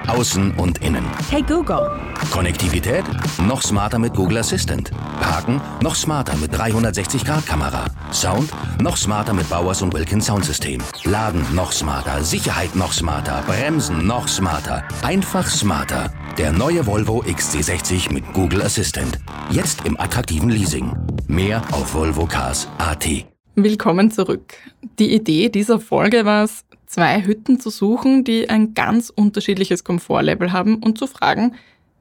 Außen 0.07 0.51
und 0.51 0.77
innen. 0.77 1.03
Hey 1.29 1.41
Google. 1.41 1.91
Konnektivität? 2.31 3.03
Noch 3.45 3.61
smarter 3.61 3.99
mit 3.99 4.13
Google 4.13 4.37
Assistant. 4.37 4.91
Parken? 5.19 5.59
Noch 5.81 5.95
smarter 5.95 6.37
mit 6.37 6.53
360-Grad-Kamera. 6.53 7.83
Sound? 8.13 8.49
Noch 8.81 8.95
smarter 8.95 9.33
mit 9.33 9.49
Bowers 9.49 9.81
und 9.81 9.93
Wilkins 9.93 10.27
Soundsystem. 10.27 10.81
Laden? 11.03 11.45
Noch 11.53 11.73
smarter. 11.73 12.23
Sicherheit? 12.23 12.73
Noch 12.73 12.93
smarter. 12.93 13.43
Bremsen? 13.45 14.07
Noch 14.07 14.29
smarter. 14.29 14.85
Einfach 15.01 15.49
smarter. 15.49 16.13
Der 16.37 16.53
neue 16.53 16.85
Volvo 16.87 17.23
XC60 17.23 18.13
mit 18.13 18.31
Google 18.31 18.61
Assistant. 18.61 19.19
Jetzt 19.49 19.83
im 19.83 19.99
attraktiven 19.99 20.49
Leasing. 20.49 20.95
Mehr 21.27 21.61
auf 21.73 21.93
volvocars.at. 21.93 23.32
Willkommen 23.55 24.09
zurück. 24.09 24.55
Die 24.97 25.13
Idee 25.13 25.47
dieser 25.47 25.79
Folge 25.79 26.25
war 26.25 26.45
es, 26.45 26.65
zwei 26.87 27.23
Hütten 27.23 27.59
zu 27.59 27.69
suchen, 27.69 28.23
die 28.23 28.49
ein 28.49 28.73
ganz 28.73 29.11
unterschiedliches 29.11 29.83
Komfortlevel 29.83 30.51
haben 30.51 30.77
und 30.77 30.97
zu 30.97 31.05
fragen, 31.05 31.53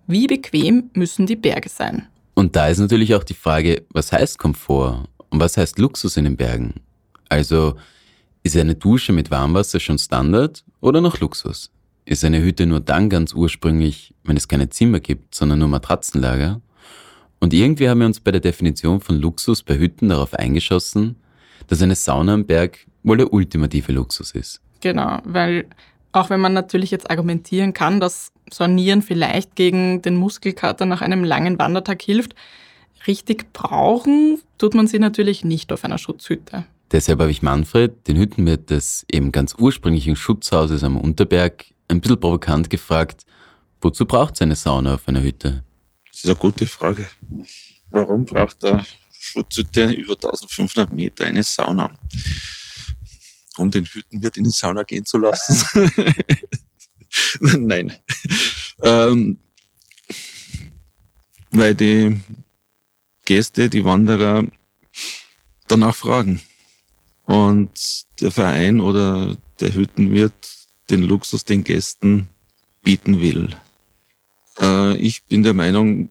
wie 0.06 0.26
bequem 0.26 0.90
müssen 0.94 1.26
die 1.26 1.36
Berge 1.36 1.68
sein? 1.68 2.08
Und 2.32 2.56
da 2.56 2.68
ist 2.68 2.78
natürlich 2.78 3.14
auch 3.14 3.22
die 3.22 3.34
Frage, 3.34 3.82
was 3.90 4.12
heißt 4.12 4.38
Komfort 4.38 5.06
und 5.28 5.40
was 5.40 5.58
heißt 5.58 5.78
Luxus 5.78 6.16
in 6.16 6.24
den 6.24 6.38
Bergen? 6.38 6.80
Also 7.28 7.74
ist 8.42 8.56
eine 8.56 8.74
Dusche 8.74 9.12
mit 9.12 9.30
Warmwasser 9.30 9.78
schon 9.78 9.98
Standard 9.98 10.64
oder 10.80 11.02
noch 11.02 11.20
Luxus? 11.20 11.70
Ist 12.06 12.24
eine 12.24 12.42
Hütte 12.42 12.64
nur 12.64 12.80
dann 12.80 13.10
ganz 13.10 13.34
ursprünglich, 13.34 14.14
wenn 14.24 14.38
es 14.38 14.48
keine 14.48 14.70
Zimmer 14.70 15.00
gibt, 15.00 15.34
sondern 15.34 15.58
nur 15.58 15.68
Matratzenlager? 15.68 16.62
Und 17.40 17.52
irgendwie 17.52 17.90
haben 17.90 18.00
wir 18.00 18.06
uns 18.06 18.20
bei 18.20 18.30
der 18.30 18.40
Definition 18.40 19.02
von 19.02 19.20
Luxus 19.20 19.62
bei 19.62 19.78
Hütten 19.78 20.08
darauf 20.08 20.32
eingeschossen, 20.32 21.16
dass 21.68 21.82
eine 21.82 21.94
Sauna 21.94 22.34
am 22.34 22.46
Berg 22.46 22.86
wohl 23.02 23.16
der 23.16 23.32
ultimative 23.32 23.92
Luxus 23.92 24.32
ist. 24.32 24.60
Genau, 24.80 25.18
weil 25.24 25.66
auch 26.12 26.30
wenn 26.30 26.40
man 26.40 26.52
natürlich 26.52 26.90
jetzt 26.90 27.10
argumentieren 27.10 27.72
kann, 27.72 28.00
dass 28.00 28.32
Sonieren 28.50 29.02
vielleicht 29.02 29.56
gegen 29.56 30.02
den 30.02 30.16
Muskelkater 30.16 30.84
nach 30.84 31.00
einem 31.00 31.24
langen 31.24 31.58
Wandertag 31.58 32.02
hilft, 32.02 32.34
richtig 33.06 33.52
brauchen 33.52 34.40
tut 34.58 34.74
man 34.74 34.86
sie 34.86 34.98
natürlich 34.98 35.44
nicht 35.44 35.72
auf 35.72 35.84
einer 35.84 35.98
Schutzhütte. 35.98 36.64
Deshalb 36.92 37.20
habe 37.20 37.30
ich 37.30 37.40
Manfred, 37.40 38.06
den 38.06 38.18
Hüttenwirt 38.18 38.68
des 38.68 39.06
eben 39.10 39.32
ganz 39.32 39.54
ursprünglichen 39.58 40.14
Schutzhauses 40.14 40.84
am 40.84 40.98
Unterberg, 40.98 41.64
ein 41.88 42.02
bisschen 42.02 42.20
provokant 42.20 42.68
gefragt, 42.68 43.24
wozu 43.80 44.04
braucht 44.04 44.34
es 44.34 44.42
eine 44.42 44.56
Sauna 44.56 44.94
auf 44.94 45.08
einer 45.08 45.22
Hütte? 45.22 45.64
Das 46.10 46.18
ist 46.18 46.26
eine 46.26 46.36
gute 46.36 46.66
Frage. 46.66 47.06
Warum 47.90 48.26
braucht 48.26 48.62
eine 48.64 48.84
Schutzhütte 49.24 49.84
über 49.92 50.14
1500 50.14 50.92
Meter 50.92 51.26
eine 51.26 51.42
Sauna? 51.42 51.96
um 53.58 53.70
den 53.70 53.84
Hüttenwirt 53.84 54.36
in 54.36 54.44
die 54.44 54.50
Sauna 54.50 54.82
gehen 54.82 55.04
zu 55.04 55.18
lassen. 55.18 55.90
Nein. 57.40 57.92
Ähm, 58.82 59.38
weil 61.50 61.74
die 61.74 62.20
Gäste, 63.24 63.68
die 63.68 63.84
Wanderer 63.84 64.44
danach 65.68 65.94
fragen. 65.94 66.40
Und 67.24 68.04
der 68.20 68.30
Verein 68.30 68.80
oder 68.80 69.36
der 69.60 69.74
Hüttenwirt 69.74 70.50
den 70.90 71.02
Luxus 71.02 71.44
den 71.44 71.62
Gästen 71.62 72.28
bieten 72.82 73.20
will. 73.20 73.54
Äh, 74.60 74.96
ich 74.96 75.24
bin 75.24 75.42
der 75.42 75.54
Meinung, 75.54 76.08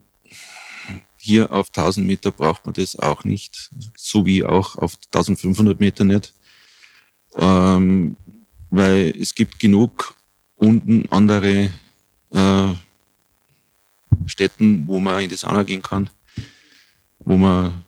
hier 1.22 1.52
auf 1.52 1.68
1000 1.68 2.06
Meter 2.06 2.32
braucht 2.32 2.66
man 2.66 2.74
das 2.74 2.98
auch 2.98 3.24
nicht, 3.24 3.70
so 3.96 4.26
wie 4.26 4.44
auch 4.44 4.76
auf 4.76 4.98
1500 5.14 5.80
Meter 5.80 6.04
nicht 6.04 6.34
ähm, 7.36 8.18
weil 8.70 9.14
es 9.20 9.36
gibt 9.36 9.60
genug 9.60 10.16
unten 10.56 11.08
andere 11.10 11.72
äh, 12.32 12.74
Städten, 14.26 14.88
wo 14.88 15.00
man 15.00 15.24
in 15.24 15.30
die 15.30 15.36
Sauna 15.36 15.64
gehen 15.64 15.82
kann, 15.82 16.10
wo 17.20 17.38
man 17.38 17.84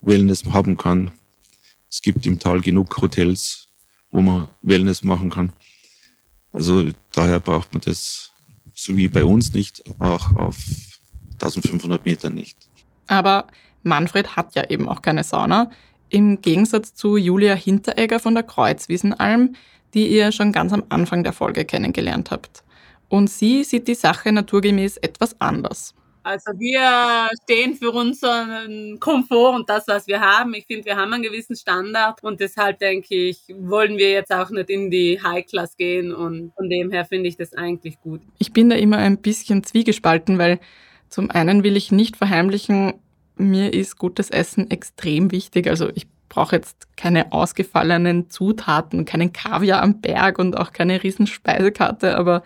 Wellness 0.00 0.44
haben 0.46 0.76
kann. 0.76 1.12
Es 1.88 2.02
gibt 2.02 2.26
im 2.26 2.38
Tal 2.38 2.60
genug 2.60 3.00
Hotels, 3.00 3.68
wo 4.10 4.20
man 4.20 4.48
Wellness 4.62 5.04
machen 5.04 5.30
kann. 5.30 5.52
Also 6.52 6.90
daher 7.12 7.40
braucht 7.40 7.72
man 7.72 7.82
das, 7.82 8.32
so 8.74 8.96
wie 8.96 9.08
bei 9.08 9.24
uns 9.24 9.52
nicht, 9.52 9.82
auch 10.00 10.34
auf 10.34 10.56
1500 11.42 12.04
Metern 12.04 12.34
nicht. 12.34 12.56
Aber 13.06 13.46
Manfred 13.82 14.36
hat 14.36 14.54
ja 14.54 14.68
eben 14.70 14.88
auch 14.88 15.02
keine 15.02 15.24
Sauna. 15.24 15.70
Im 16.08 16.40
Gegensatz 16.40 16.94
zu 16.94 17.16
Julia 17.16 17.54
Hinteregger 17.54 18.20
von 18.20 18.34
der 18.34 18.44
Kreuzwiesenalm, 18.44 19.54
die 19.94 20.08
ihr 20.08 20.32
schon 20.32 20.52
ganz 20.52 20.72
am 20.72 20.84
Anfang 20.88 21.24
der 21.24 21.32
Folge 21.32 21.64
kennengelernt 21.64 22.30
habt. 22.30 22.62
Und 23.08 23.28
sie 23.28 23.64
sieht 23.64 23.88
die 23.88 23.94
Sache 23.94 24.32
naturgemäß 24.32 24.96
etwas 24.98 25.38
anders. 25.40 25.94
Also 26.24 26.52
wir 26.56 27.28
stehen 27.42 27.74
für 27.74 27.90
unseren 27.90 29.00
Komfort 29.00 29.56
und 29.56 29.68
das, 29.68 29.88
was 29.88 30.06
wir 30.06 30.20
haben. 30.20 30.54
Ich 30.54 30.66
finde, 30.66 30.84
wir 30.84 30.96
haben 30.96 31.12
einen 31.12 31.24
gewissen 31.24 31.56
Standard 31.56 32.22
und 32.22 32.38
deshalb 32.38 32.78
denke 32.78 33.14
ich, 33.14 33.40
wollen 33.48 33.98
wir 33.98 34.12
jetzt 34.12 34.32
auch 34.32 34.50
nicht 34.50 34.70
in 34.70 34.90
die 34.90 35.20
High 35.20 35.44
Class 35.46 35.76
gehen 35.76 36.14
und 36.14 36.52
von 36.56 36.70
dem 36.70 36.92
her 36.92 37.04
finde 37.04 37.28
ich 37.28 37.36
das 37.36 37.54
eigentlich 37.54 38.00
gut. 38.00 38.20
Ich 38.38 38.52
bin 38.52 38.70
da 38.70 38.76
immer 38.76 38.98
ein 38.98 39.18
bisschen 39.18 39.64
zwiegespalten, 39.64 40.38
weil 40.38 40.60
zum 41.12 41.30
einen 41.30 41.62
will 41.62 41.76
ich 41.76 41.92
nicht 41.92 42.16
verheimlichen, 42.16 42.94
mir 43.36 43.74
ist 43.74 43.98
gutes 43.98 44.30
Essen 44.30 44.70
extrem 44.70 45.30
wichtig. 45.30 45.68
Also 45.68 45.90
ich 45.94 46.06
brauche 46.30 46.56
jetzt 46.56 46.96
keine 46.96 47.32
ausgefallenen 47.32 48.30
Zutaten, 48.30 49.04
keinen 49.04 49.30
Kaviar 49.30 49.82
am 49.82 50.00
Berg 50.00 50.38
und 50.38 50.56
auch 50.56 50.72
keine 50.72 51.02
riesen 51.02 51.26
Speisekarte, 51.26 52.16
aber 52.16 52.42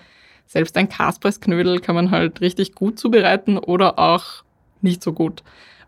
selbst 0.46 0.76
ein 0.76 0.88
Kaspressknödel 0.88 1.78
kann 1.78 1.94
man 1.94 2.10
halt 2.10 2.40
richtig 2.40 2.74
gut 2.74 2.98
zubereiten 2.98 3.56
oder 3.56 4.00
auch 4.00 4.42
nicht 4.80 5.00
so 5.00 5.12
gut. 5.12 5.44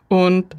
Und 0.07 0.55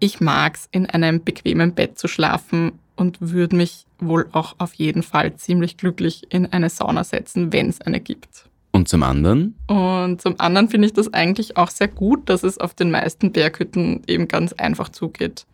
ich 0.00 0.22
mag's, 0.22 0.68
in 0.70 0.86
einem 0.86 1.22
bequemen 1.22 1.74
Bett 1.74 1.98
zu 1.98 2.08
schlafen 2.08 2.78
und 2.96 3.18
würde 3.20 3.56
mich 3.56 3.84
wohl 3.98 4.26
auch 4.32 4.54
auf 4.56 4.72
jeden 4.72 5.02
Fall 5.02 5.36
ziemlich 5.36 5.76
glücklich 5.76 6.32
in 6.32 6.46
eine 6.46 6.70
Sauna 6.70 7.04
setzen, 7.04 7.52
wenn 7.52 7.68
es 7.68 7.82
eine 7.82 8.00
gibt. 8.00 8.47
Und 8.70 8.88
zum 8.88 9.02
anderen? 9.02 9.54
Und 9.66 10.20
zum 10.20 10.38
anderen 10.38 10.68
finde 10.68 10.86
ich 10.86 10.92
das 10.92 11.12
eigentlich 11.12 11.56
auch 11.56 11.70
sehr 11.70 11.88
gut, 11.88 12.28
dass 12.28 12.42
es 12.42 12.58
auf 12.58 12.74
den 12.74 12.90
meisten 12.90 13.32
Berghütten 13.32 14.02
eben 14.06 14.28
ganz 14.28 14.52
einfach 14.52 14.88
zugeht. 14.90 15.46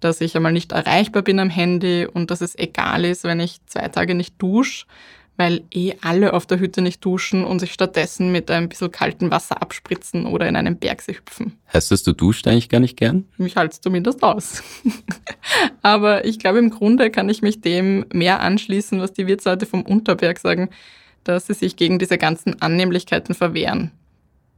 Dass 0.00 0.20
ich 0.20 0.36
einmal 0.36 0.52
nicht 0.52 0.72
erreichbar 0.72 1.22
bin 1.22 1.38
am 1.38 1.50
Handy 1.50 2.06
und 2.06 2.30
dass 2.30 2.40
es 2.40 2.58
egal 2.58 3.04
ist, 3.04 3.24
wenn 3.24 3.40
ich 3.40 3.60
zwei 3.66 3.88
Tage 3.88 4.14
nicht 4.14 4.34
dusche, 4.40 4.86
weil 5.40 5.62
eh 5.72 5.94
alle 6.02 6.34
auf 6.34 6.44
der 6.44 6.60
Hütte 6.60 6.82
nicht 6.82 7.02
duschen 7.02 7.44
und 7.44 7.60
sich 7.60 7.72
stattdessen 7.72 8.30
mit 8.30 8.50
ein 8.50 8.68
bisschen 8.68 8.90
kaltem 8.90 9.30
Wasser 9.30 9.62
abspritzen 9.62 10.26
oder 10.26 10.46
in 10.46 10.54
einen 10.54 10.76
Bergsee 10.76 11.14
hüpfen. 11.14 11.56
Heißt 11.72 11.90
das, 11.90 12.02
du 12.02 12.12
duschst 12.12 12.46
eigentlich 12.46 12.68
gar 12.68 12.80
nicht 12.80 12.98
gern? 12.98 13.24
Mich 13.38 13.56
halte 13.56 13.72
es 13.72 13.80
zumindest 13.80 14.22
aus. 14.22 14.62
Aber 15.82 16.26
ich 16.26 16.38
glaube, 16.38 16.58
im 16.58 16.68
Grunde 16.68 17.10
kann 17.10 17.30
ich 17.30 17.40
mich 17.40 17.62
dem 17.62 18.04
mehr 18.12 18.40
anschließen, 18.40 19.00
was 19.00 19.14
die 19.14 19.26
Wirtsleute 19.26 19.64
vom 19.64 19.80
Unterberg 19.80 20.38
sagen, 20.38 20.68
dass 21.24 21.46
sie 21.46 21.54
sich 21.54 21.76
gegen 21.76 21.98
diese 21.98 22.18
ganzen 22.18 22.60
Annehmlichkeiten 22.60 23.34
verwehren. 23.34 23.92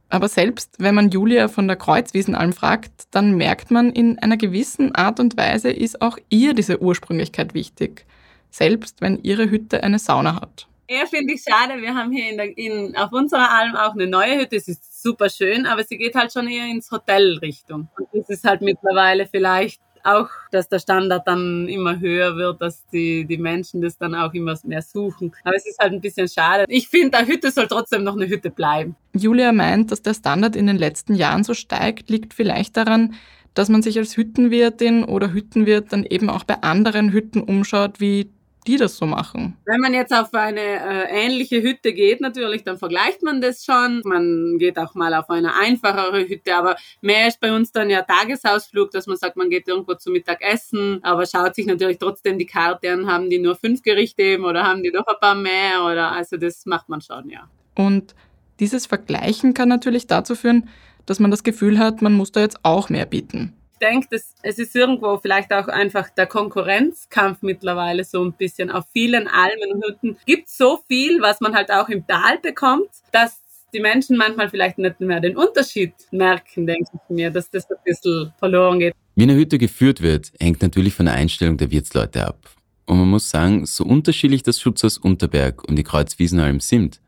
Aber 0.09 0.27
selbst 0.27 0.75
wenn 0.77 0.93
man 0.93 1.09
Julia 1.09 1.47
von 1.47 1.67
der 1.67 1.75
Kreuzwiesenalm 1.75 2.53
fragt, 2.53 2.91
dann 3.09 3.35
merkt 3.35 3.71
man, 3.71 3.91
in 3.91 4.19
einer 4.19 4.37
gewissen 4.37 4.93
Art 4.93 5.19
und 5.19 5.37
Weise 5.37 5.71
ist 5.71 6.01
auch 6.01 6.19
ihr 6.29 6.53
diese 6.53 6.81
Ursprünglichkeit 6.81 7.55
wichtig. 7.55 8.05
Selbst 8.51 9.01
wenn 9.01 9.17
ihre 9.23 9.49
Hütte 9.49 9.81
eine 9.83 9.97
Sauna 9.97 10.35
hat. 10.35 10.67
Eher 10.85 11.07
finde 11.07 11.33
ich 11.33 11.43
schade, 11.43 11.81
wir 11.81 11.95
haben 11.95 12.11
hier 12.11 12.29
in 12.29 12.37
der, 12.37 12.55
in, 12.55 12.95
auf 12.95 13.11
unserer 13.11 13.49
Alm 13.49 13.75
auch 13.75 13.93
eine 13.93 14.05
neue 14.05 14.39
Hütte. 14.39 14.57
Es 14.57 14.67
ist 14.67 15.01
super 15.01 15.29
schön, 15.29 15.65
aber 15.65 15.83
sie 15.83 15.97
geht 15.97 16.13
halt 16.13 16.31
schon 16.31 16.47
eher 16.47 16.67
ins 16.67 16.91
Hotelrichtung. 16.91 17.87
Und 17.97 18.07
das 18.13 18.29
ist 18.29 18.43
halt 18.43 18.61
mittlerweile 18.61 19.25
vielleicht 19.25 19.81
auch, 20.03 20.29
dass 20.51 20.69
der 20.69 20.79
Standard 20.79 21.27
dann 21.27 21.67
immer 21.67 21.99
höher 21.99 22.35
wird, 22.35 22.61
dass 22.61 22.85
die, 22.89 23.25
die 23.25 23.37
Menschen 23.37 23.81
das 23.81 23.97
dann 23.97 24.15
auch 24.15 24.33
immer 24.33 24.57
mehr 24.63 24.81
suchen. 24.81 25.33
Aber 25.43 25.55
es 25.55 25.65
ist 25.65 25.79
halt 25.79 25.93
ein 25.93 26.01
bisschen 26.01 26.27
schade. 26.27 26.65
Ich 26.67 26.87
finde, 26.87 27.17
eine 27.17 27.27
Hütte 27.27 27.51
soll 27.51 27.67
trotzdem 27.67 28.03
noch 28.03 28.15
eine 28.15 28.27
Hütte 28.27 28.49
bleiben. 28.49 28.95
Julia 29.15 29.51
meint, 29.51 29.91
dass 29.91 30.01
der 30.01 30.13
Standard 30.13 30.55
in 30.55 30.67
den 30.67 30.77
letzten 30.77 31.15
Jahren 31.15 31.43
so 31.43 31.53
steigt, 31.53 32.09
liegt 32.09 32.33
vielleicht 32.33 32.77
daran, 32.77 33.15
dass 33.53 33.69
man 33.69 33.81
sich 33.81 33.97
als 33.97 34.17
Hüttenwirtin 34.17 35.03
oder 35.03 35.31
Hüttenwirt 35.31 35.93
dann 35.93 36.03
eben 36.03 36.29
auch 36.29 36.43
bei 36.43 36.61
anderen 36.61 37.11
Hütten 37.11 37.41
umschaut, 37.41 37.99
wie 37.99 38.31
die 38.63 38.77
das 38.77 38.97
so 38.97 39.05
machen. 39.05 39.57
Wenn 39.65 39.79
man 39.79 39.93
jetzt 39.93 40.13
auf 40.13 40.33
eine 40.33 40.59
äh, 40.59 41.25
ähnliche 41.25 41.61
Hütte 41.61 41.93
geht, 41.93 42.21
natürlich, 42.21 42.63
dann 42.63 42.77
vergleicht 42.77 43.23
man 43.23 43.41
das 43.41 43.65
schon. 43.65 44.01
Man 44.05 44.57
geht 44.57 44.77
auch 44.77 44.95
mal 44.95 45.13
auf 45.13 45.29
eine 45.29 45.55
einfachere 45.55 46.27
Hütte, 46.27 46.55
aber 46.55 46.75
mehr 47.01 47.27
ist 47.27 47.39
bei 47.39 47.53
uns 47.55 47.71
dann 47.71 47.89
ja 47.89 48.01
Tagesausflug, 48.01 48.91
dass 48.91 49.07
man 49.07 49.17
sagt, 49.17 49.37
man 49.37 49.49
geht 49.49 49.67
irgendwo 49.67 49.95
zu 49.95 50.11
Mittag 50.11 50.41
essen, 50.41 50.99
aber 51.03 51.25
schaut 51.25 51.55
sich 51.55 51.65
natürlich 51.65 51.97
trotzdem 51.97 52.37
die 52.37 52.45
Karte 52.45 52.91
an, 52.91 53.07
haben 53.07 53.29
die 53.29 53.39
nur 53.39 53.55
fünf 53.55 53.81
Gerichte 53.81 54.23
eben 54.23 54.45
oder 54.45 54.63
haben 54.63 54.83
die 54.83 54.91
doch 54.91 55.07
ein 55.07 55.19
paar 55.19 55.35
mehr 55.35 55.83
oder 55.85 56.11
also 56.11 56.37
das 56.37 56.65
macht 56.65 56.89
man 56.89 57.01
schon, 57.01 57.29
ja. 57.29 57.49
Und 57.75 58.15
dieses 58.59 58.85
Vergleichen 58.85 59.53
kann 59.53 59.69
natürlich 59.69 60.07
dazu 60.07 60.35
führen, 60.35 60.69
dass 61.05 61.19
man 61.19 61.31
das 61.31 61.43
Gefühl 61.43 61.79
hat, 61.79 62.01
man 62.01 62.13
muss 62.13 62.31
da 62.31 62.41
jetzt 62.41 62.59
auch 62.63 62.89
mehr 62.89 63.05
bieten 63.05 63.53
denke, 63.83 64.07
es 64.41 64.59
ist 64.59 64.75
irgendwo 64.75 65.17
vielleicht 65.17 65.51
auch 65.51 65.67
einfach 65.67 66.09
der 66.09 66.27
Konkurrenzkampf 66.27 67.41
mittlerweile 67.41 68.03
so 68.03 68.23
ein 68.23 68.33
bisschen. 68.33 68.71
Auf 68.71 68.85
vielen 68.93 69.27
Almen 69.27 69.73
und 69.73 69.85
Hütten 69.85 70.17
gibt 70.25 70.49
so 70.49 70.79
viel, 70.87 71.21
was 71.21 71.41
man 71.41 71.55
halt 71.55 71.71
auch 71.71 71.89
im 71.89 72.07
Tal 72.07 72.39
bekommt, 72.39 72.89
dass 73.11 73.41
die 73.73 73.79
Menschen 73.79 74.17
manchmal 74.17 74.49
vielleicht 74.49 74.77
nicht 74.77 74.99
mehr 74.99 75.19
den 75.19 75.35
Unterschied 75.35 75.93
merken, 76.11 76.67
denke 76.67 76.91
ich 76.93 77.09
mir, 77.09 77.31
dass 77.31 77.49
das 77.49 77.69
ein 77.69 77.77
bisschen 77.83 78.31
verloren 78.37 78.79
geht. 78.79 78.93
Wie 79.15 79.23
eine 79.23 79.35
Hütte 79.35 79.57
geführt 79.57 80.01
wird, 80.01 80.31
hängt 80.39 80.61
natürlich 80.61 80.93
von 80.93 81.07
der 81.07 81.15
Einstellung 81.15 81.57
der 81.57 81.71
Wirtsleute 81.71 82.25
ab. 82.25 82.49
Und 82.85 82.97
man 82.97 83.09
muss 83.09 83.29
sagen, 83.29 83.65
so 83.65 83.83
unterschiedlich 83.83 84.43
das 84.43 84.59
Schutzhaus 84.59 84.97
Unterberg 84.97 85.63
und 85.67 85.75
die 85.75 85.83
Kreuzwiesenalm 85.83 86.59
sind, 86.59 87.01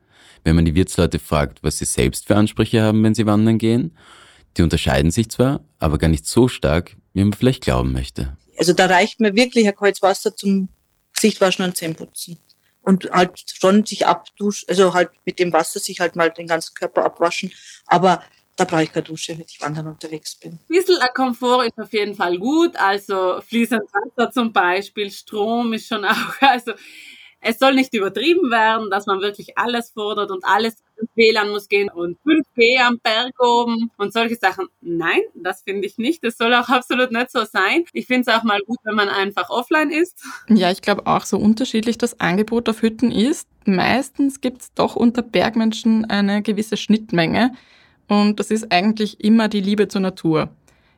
wenn 0.43 0.55
man 0.55 0.65
die 0.65 0.75
Wirtsleute 0.75 1.19
fragt, 1.19 1.63
was 1.63 1.77
sie 1.77 1.85
selbst 1.85 2.27
für 2.27 2.35
Ansprüche 2.35 2.81
haben, 2.81 3.03
wenn 3.03 3.15
sie 3.15 3.25
wandern 3.25 3.57
gehen, 3.57 3.91
die 4.57 4.61
unterscheiden 4.61 5.11
sich 5.11 5.29
zwar, 5.29 5.61
aber 5.79 5.97
gar 5.97 6.07
nicht 6.07 6.25
so 6.25 6.47
stark, 6.47 6.95
wie 7.13 7.23
man 7.23 7.33
vielleicht 7.33 7.63
glauben 7.63 7.91
möchte. 7.91 8.37
Also 8.57 8.73
da 8.73 8.85
reicht 8.85 9.19
mir 9.19 9.35
wirklich 9.35 9.67
ein 9.67 9.75
kaltes 9.75 10.01
Wasser 10.01 10.35
zum 10.35 10.69
Gesichtwaschen 11.13 11.65
und 11.65 11.75
Zähneputzen. 11.75 12.37
Und 12.81 13.09
halt 13.11 13.43
schon 13.47 13.83
sich 13.83 14.05
abduschen, 14.05 14.69
also 14.69 14.93
halt 14.93 15.09
mit 15.25 15.39
dem 15.39 15.51
Wasser 15.51 15.79
sich 15.79 15.99
halt 15.99 16.15
mal 16.15 16.29
den 16.29 16.47
ganzen 16.47 16.75
Körper 16.75 17.03
abwaschen. 17.03 17.51
Aber 17.87 18.21
da 18.55 18.63
brauche 18.63 18.83
ich 18.83 18.93
keine 18.93 19.03
Dusche, 19.03 19.33
wenn 19.37 19.45
ich 19.47 19.59
wandern 19.59 19.87
unterwegs 19.87 20.35
bin. 20.35 20.53
Ein 20.53 20.59
bisschen 20.67 20.99
Komfort 21.13 21.65
ist 21.65 21.79
auf 21.79 21.91
jeden 21.91 22.15
Fall 22.15 22.37
gut. 22.37 22.75
Also 22.75 23.41
fließend 23.41 23.81
Wasser 23.91 24.31
zum 24.31 24.53
Beispiel, 24.53 25.11
Strom 25.11 25.73
ist 25.73 25.87
schon 25.87 26.05
auch, 26.05 26.15
also 26.41 26.73
es 27.41 27.59
soll 27.59 27.75
nicht 27.75 27.93
übertrieben 27.93 28.49
werden, 28.51 28.89
dass 28.89 29.05
man 29.07 29.21
wirklich 29.21 29.57
alles 29.57 29.91
fordert 29.91 30.31
und 30.31 30.45
alles 30.45 30.75
WLAN 31.15 31.49
muss 31.49 31.67
gehen 31.67 31.89
und 31.89 32.17
5G 32.25 32.79
am 32.79 32.99
Berg 32.99 33.33
oben 33.39 33.91
und 33.97 34.13
solche 34.13 34.35
Sachen. 34.35 34.67
Nein, 34.81 35.21
das 35.33 35.61
finde 35.63 35.87
ich 35.87 35.97
nicht. 35.97 36.23
Das 36.23 36.37
soll 36.37 36.53
auch 36.53 36.69
absolut 36.69 37.11
nicht 37.11 37.31
so 37.31 37.45
sein. 37.45 37.85
Ich 37.93 38.07
finde 38.07 38.29
es 38.29 38.35
auch 38.35 38.43
mal 38.43 38.59
gut, 38.65 38.77
wenn 38.83 38.95
man 38.95 39.09
einfach 39.09 39.49
offline 39.49 39.89
ist. 39.89 40.23
Ja, 40.49 40.71
ich 40.71 40.81
glaube 40.81 41.07
auch, 41.07 41.25
so 41.25 41.37
unterschiedlich 41.37 41.97
das 41.97 42.19
Angebot 42.19 42.69
auf 42.69 42.81
Hütten 42.81 43.11
ist. 43.11 43.47
Meistens 43.65 44.41
gibt 44.41 44.61
es 44.61 44.73
doch 44.73 44.95
unter 44.95 45.21
Bergmenschen 45.21 46.05
eine 46.05 46.41
gewisse 46.41 46.77
Schnittmenge. 46.77 47.51
Und 48.07 48.39
das 48.39 48.51
ist 48.51 48.71
eigentlich 48.71 49.23
immer 49.23 49.47
die 49.47 49.61
Liebe 49.61 49.87
zur 49.87 50.01
Natur. 50.01 50.49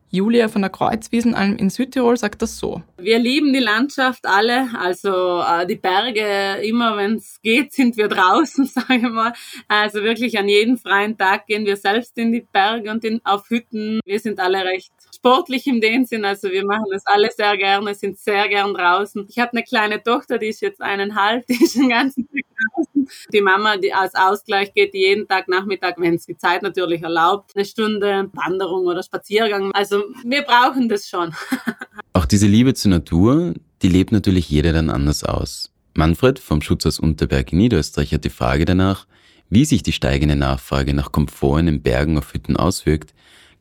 Julia 0.09 0.47
von 0.47 0.61
der 0.61 0.71
Kreuzwiesenalm 0.71 1.57
in 1.57 1.69
Südtirol 1.69 2.15
sagt 2.17 2.41
das 2.41 2.57
so. 2.57 2.81
Wir 2.97 3.19
lieben 3.19 3.51
die 3.51 3.59
Landschaft 3.59 4.25
alle, 4.25 4.69
also 4.77 5.41
äh, 5.41 5.67
die 5.67 5.75
Berge, 5.75 6.61
immer 6.63 6.95
wenn 6.95 7.15
es 7.15 7.41
geht, 7.41 7.73
sind 7.73 7.97
wir 7.97 8.07
draußen, 8.07 8.65
sage 8.67 8.95
ich 8.95 9.01
mal. 9.03 9.33
Also 9.67 10.03
wirklich 10.03 10.39
an 10.39 10.47
jedem 10.47 10.77
freien 10.77 11.17
Tag 11.17 11.47
gehen 11.47 11.65
wir 11.65 11.75
selbst 11.75 12.17
in 12.17 12.31
die 12.31 12.47
Berge 12.51 12.89
und 12.89 13.03
in, 13.03 13.19
auf 13.25 13.49
Hütten. 13.49 13.99
Wir 14.05 14.19
sind 14.19 14.39
alle 14.39 14.63
recht 14.63 14.93
sportlich 15.27 15.67
in 15.67 15.81
dem 15.81 16.05
Sinn, 16.05 16.23
also 16.23 16.49
wir 16.49 16.65
machen 16.65 16.85
das 16.91 17.05
alle 17.05 17.29
sehr 17.35 17.57
gerne, 17.57 17.93
sind 17.93 18.17
sehr 18.17 18.47
gern 18.47 18.73
draußen. 18.73 19.25
Ich 19.29 19.39
habe 19.39 19.51
eine 19.51 19.63
kleine 19.63 20.01
Tochter, 20.01 20.37
die 20.37 20.47
ist 20.47 20.61
jetzt 20.61 20.81
eineinhalb, 20.81 21.45
die 21.47 21.61
ist 21.63 21.75
den 21.75 21.89
ganzen 21.89 22.27
Tag 22.29 22.45
draußen. 22.75 23.09
Die 23.33 23.41
Mama, 23.41 23.77
die 23.77 23.93
als 23.93 24.15
Ausgleich 24.15 24.73
geht 24.73 24.93
jeden 24.93 25.27
Tag 25.27 25.49
Nachmittag, 25.49 25.95
wenn 25.99 26.15
es 26.15 26.25
die 26.25 26.37
Zeit 26.37 26.61
natürlich 26.61 27.03
erlaubt, 27.03 27.51
eine 27.55 27.65
Stunde 27.65 28.29
Wanderung 28.33 28.85
oder 28.85 29.03
Spaziergang. 29.03 29.71
Also 29.73 30.03
wir 30.23 30.43
brauchen 30.43 30.87
das 30.87 31.07
schon. 31.07 31.33
Auch 32.13 32.25
diese 32.25 32.47
Liebe 32.47 32.73
zur 32.73 32.91
Natur, 32.91 33.53
die 33.81 33.89
lebt 33.89 34.11
natürlich 34.13 34.49
jeder 34.49 34.71
dann 34.71 34.89
anders 34.89 35.23
aus. 35.23 35.71
Manfred 35.93 36.39
vom 36.39 36.61
Schutzhaus 36.61 36.99
Unterberg 36.99 37.51
in 37.51 37.57
Niederösterreich 37.59 38.13
hat 38.13 38.23
die 38.23 38.29
Frage 38.29 38.65
danach, 38.65 39.07
wie 39.49 39.65
sich 39.65 39.83
die 39.83 39.93
steigende 39.93 40.35
Nachfrage 40.35 40.93
nach 40.93 41.11
Komfort 41.11 41.59
in 41.59 41.65
den 41.65 41.81
Bergen 41.81 42.17
auf 42.17 42.33
Hütten 42.33 42.55
auswirkt, 42.55 43.13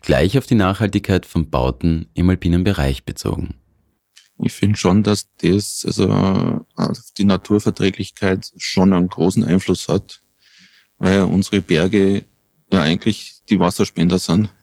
gleich 0.06 0.38
auf 0.38 0.46
die 0.46 0.54
Nachhaltigkeit 0.54 1.26
von 1.26 1.50
Bauten 1.50 2.08
im 2.14 2.30
alpinen 2.30 2.62
Bereich 2.62 3.04
bezogen. 3.04 3.56
Ich 4.38 4.52
finde 4.52 4.78
schon, 4.78 5.02
dass 5.02 5.26
das, 5.38 5.84
also 5.84 6.64
die 7.18 7.24
Naturverträglichkeit 7.24 8.52
schon 8.56 8.92
einen 8.92 9.08
großen 9.08 9.42
Einfluss 9.42 9.88
hat, 9.88 10.22
weil 10.98 11.22
unsere 11.22 11.60
Berge 11.60 12.24
ja 12.72 12.82
eigentlich 12.82 13.42
die 13.48 13.58
Wasserspender 13.58 14.20
sind. 14.20 14.54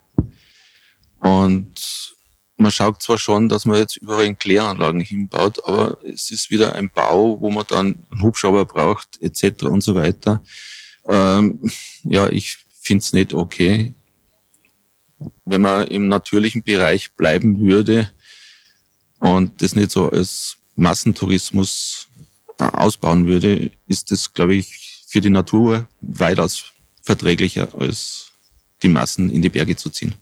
Und 1.19 2.15
man 2.55 2.71
schaut 2.71 3.01
zwar 3.01 3.17
schon, 3.17 3.49
dass 3.49 3.65
man 3.65 3.77
jetzt 3.77 3.97
überall 3.97 4.33
Kläranlagen 4.35 5.01
hinbaut, 5.01 5.59
aber 5.65 5.97
es 6.05 6.31
ist 6.31 6.51
wieder 6.51 6.73
ein 6.73 6.89
Bau, 6.89 7.41
wo 7.41 7.51
man 7.51 7.65
dann 7.67 8.05
einen 8.11 8.21
Hubschrauber 8.21 8.63
braucht, 8.63 9.21
etc. 9.21 9.63
und 9.63 9.81
so 9.81 9.93
weiter. 9.93 10.41
Ähm, 11.05 11.69
ja, 12.05 12.29
ich 12.29 12.59
finde 12.79 13.01
es 13.01 13.11
nicht 13.11 13.33
okay 13.33 13.93
wenn 15.45 15.61
man 15.61 15.87
im 15.87 16.07
natürlichen 16.07 16.63
Bereich 16.63 17.13
bleiben 17.13 17.59
würde 17.59 18.11
und 19.19 19.61
das 19.61 19.75
nicht 19.75 19.91
so 19.91 20.09
als 20.09 20.57
Massentourismus 20.75 22.07
äh, 22.59 22.63
ausbauen 22.63 23.27
würde, 23.27 23.71
ist 23.87 24.11
das, 24.11 24.33
glaube 24.33 24.55
ich, 24.55 25.05
für 25.07 25.21
die 25.21 25.29
Natur 25.29 25.87
weitaus 26.01 26.71
verträglicher, 27.01 27.67
als 27.79 28.31
die 28.81 28.87
Massen 28.89 29.29
in 29.29 29.41
die 29.41 29.49
Berge 29.49 29.75
zu 29.75 29.89
ziehen. 29.89 30.15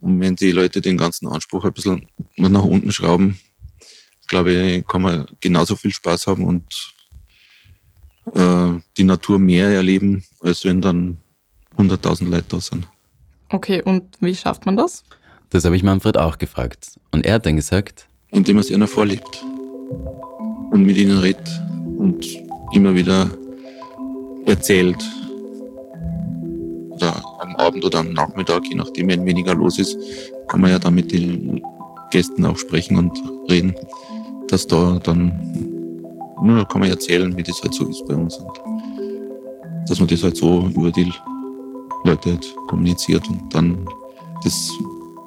Und 0.00 0.20
wenn 0.20 0.36
die 0.36 0.52
Leute 0.52 0.80
den 0.80 0.96
ganzen 0.96 1.28
Anspruch 1.28 1.64
ein 1.64 1.72
bisschen 1.72 2.08
nach 2.36 2.64
unten 2.64 2.92
schrauben, 2.92 3.38
glaube 4.26 4.52
ich, 4.52 4.86
kann 4.86 5.02
man 5.02 5.26
genauso 5.40 5.76
viel 5.76 5.92
Spaß 5.92 6.26
haben 6.26 6.44
und 6.44 6.94
äh, 8.34 8.80
die 8.96 9.04
Natur 9.04 9.38
mehr 9.38 9.68
erleben, 9.68 10.24
als 10.40 10.64
wenn 10.64 10.80
dann 10.80 11.18
100.000 11.76 12.28
Leute 12.28 12.46
da 12.48 12.60
sind. 12.60 12.86
Okay, 13.50 13.82
und 13.82 14.04
wie 14.20 14.34
schafft 14.34 14.66
man 14.66 14.76
das? 14.76 15.04
Das 15.50 15.64
habe 15.64 15.76
ich 15.76 15.82
Manfred 15.82 16.16
auch 16.16 16.38
gefragt. 16.38 16.98
Und 17.12 17.24
er 17.24 17.34
hat 17.34 17.46
dann 17.46 17.56
gesagt, 17.56 18.08
indem 18.30 18.56
man 18.56 18.64
es 18.64 18.70
ihnen 18.70 18.88
vorlebt 18.88 19.44
und 20.70 20.84
mit 20.84 20.96
ihnen 20.96 21.18
redet 21.18 21.48
und 21.96 22.26
immer 22.72 22.94
wieder 22.94 23.30
erzählt. 24.46 25.02
Oder 26.90 27.22
am 27.40 27.56
Abend 27.56 27.84
oder 27.84 28.00
am 28.00 28.12
Nachmittag, 28.12 28.66
je 28.68 28.74
nachdem, 28.74 29.08
wenn 29.08 29.24
weniger 29.26 29.54
los 29.54 29.78
ist, 29.78 29.96
kann 30.48 30.60
man 30.60 30.70
ja 30.70 30.78
dann 30.78 30.94
mit 30.94 31.12
den 31.12 31.62
Gästen 32.10 32.44
auch 32.44 32.56
sprechen 32.56 32.96
und 32.98 33.12
reden, 33.50 33.74
dass 34.48 34.66
da 34.66 34.98
dann, 35.02 36.02
na, 36.42 36.64
kann 36.64 36.80
man 36.80 36.90
erzählen, 36.90 37.36
wie 37.36 37.42
das 37.42 37.62
halt 37.62 37.74
so 37.74 37.88
ist 37.88 38.04
bei 38.06 38.14
uns. 38.14 38.36
Und 38.36 38.60
dass 39.88 39.98
man 39.98 40.08
das 40.08 40.22
halt 40.22 40.36
so 40.36 40.66
über 40.74 40.90
die 40.90 41.12
Leute 42.04 42.32
halt 42.32 42.54
kommuniziert 42.68 43.28
und 43.28 43.54
dann 43.54 43.88
das 44.42 44.70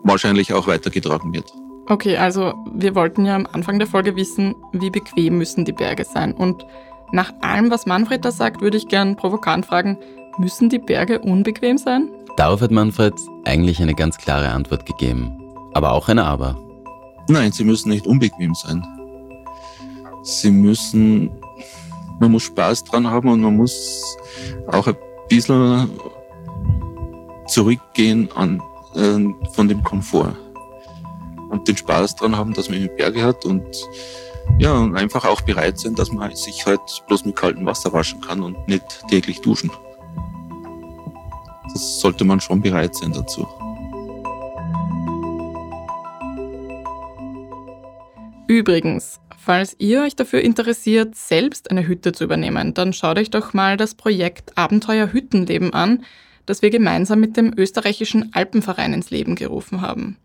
wahrscheinlich 0.04 0.54
auch 0.54 0.68
weitergetragen 0.68 1.34
wird. 1.34 1.52
Okay, 1.90 2.18
also 2.18 2.54
wir 2.74 2.96
wollten 2.96 3.26
ja 3.26 3.36
am 3.36 3.48
Anfang 3.52 3.80
der 3.80 3.88
Folge 3.88 4.16
wissen, 4.16 4.56
wie 4.74 4.90
bequem 4.90 5.38
müssen 5.38 5.66
die 5.66 5.72
Berge 5.72 6.06
sein. 6.06 6.34
Und 6.34 6.66
nach 7.12 7.34
allem, 7.42 7.72
was 7.72 7.86
Manfred 7.86 8.26
da 8.26 8.32
sagt, 8.32 8.62
würde 8.62 8.78
ich 8.78 8.88
gern 8.88 9.16
provokant 9.16 9.66
fragen, 9.66 9.98
müssen 10.38 10.70
die 10.70 10.80
Berge 10.80 11.20
unbequem 11.20 11.78
sein? 11.78 12.10
Darauf 12.36 12.62
hat 12.62 12.72
Manfred 12.72 13.14
eigentlich 13.46 13.82
eine 13.82 13.96
ganz 13.96 14.18
klare 14.18 14.50
Antwort 14.50 14.86
gegeben. 14.86 15.32
Aber 15.74 15.94
auch 15.94 16.10
eine 16.10 16.26
Aber. 16.26 16.58
Nein, 17.30 17.52
sie 17.52 17.64
müssen 17.64 17.90
nicht 17.90 18.06
unbequem 18.06 18.54
sein. 18.54 18.86
Sie 20.24 20.52
müssen, 20.52 21.32
man 22.20 22.32
muss 22.32 22.44
Spaß 22.44 22.84
dran 22.84 23.08
haben 23.08 23.30
und 23.30 23.42
man 23.42 23.56
muss 23.56 24.04
auch 24.68 24.88
ein 24.88 24.96
bisschen 25.30 25.90
zurückgehen 27.48 28.30
an, 28.36 28.62
äh, 28.96 29.50
von 29.54 29.68
dem 29.68 29.84
Komfort 29.84 30.36
und 31.50 31.68
den 31.68 31.78
Spaß 31.78 32.16
dran 32.16 32.36
haben, 32.36 32.54
dass 32.54 32.70
man 32.70 32.80
die 32.80 32.90
Berge 32.90 33.24
hat 33.24 33.46
und 33.46 33.66
ja, 34.60 34.74
und 34.74 34.96
einfach 34.96 35.26
auch 35.26 35.42
bereit 35.42 35.78
sein, 35.78 35.96
dass 35.96 36.12
man 36.12 36.36
sich 36.36 36.66
halt 36.66 36.80
bloß 37.08 37.26
mit 37.26 37.36
kaltem 37.36 37.66
Wasser 37.66 37.92
waschen 37.94 38.22
kann 38.22 38.42
und 38.42 38.68
nicht 38.68 38.84
täglich 39.10 39.42
duschen. 39.42 39.70
Das 41.74 42.00
sollte 42.00 42.24
man 42.24 42.40
schon 42.40 42.62
bereit 42.62 42.96
sein 42.96 43.12
dazu. 43.12 43.48
Übrigens, 48.48 49.20
falls 49.38 49.76
ihr 49.78 50.02
euch 50.02 50.16
dafür 50.16 50.42
interessiert, 50.42 51.16
selbst 51.16 51.70
eine 51.70 51.86
Hütte 51.86 52.14
zu 52.14 52.24
übernehmen, 52.24 52.74
dann 52.74 52.94
schaut 52.94 53.20
euch 53.20 53.30
doch 53.30 53.54
mal 53.54 53.78
das 53.78 53.94
Projekt 53.94 54.58
Abenteuer 54.58 55.12
Hüttenleben 55.12 55.74
an, 55.74 56.04
das 56.48 56.64
wir 56.64 56.72
gemeinsam 56.72 57.20
mit 57.20 57.38
dem 57.38 57.54
österreichischen 57.56 58.34
Alpenverein 58.34 58.94
ins 58.94 59.12
Leben 59.12 59.36
gerufen 59.36 59.82
haben. 59.82 60.18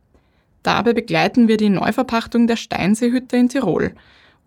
Dabei 0.62 0.94
begleiten 0.94 1.48
wir 1.48 1.58
die 1.58 1.68
Neuverpachtung 1.68 2.46
der 2.46 2.56
Steinseehütte 2.56 3.36
in 3.36 3.50
Tirol 3.50 3.92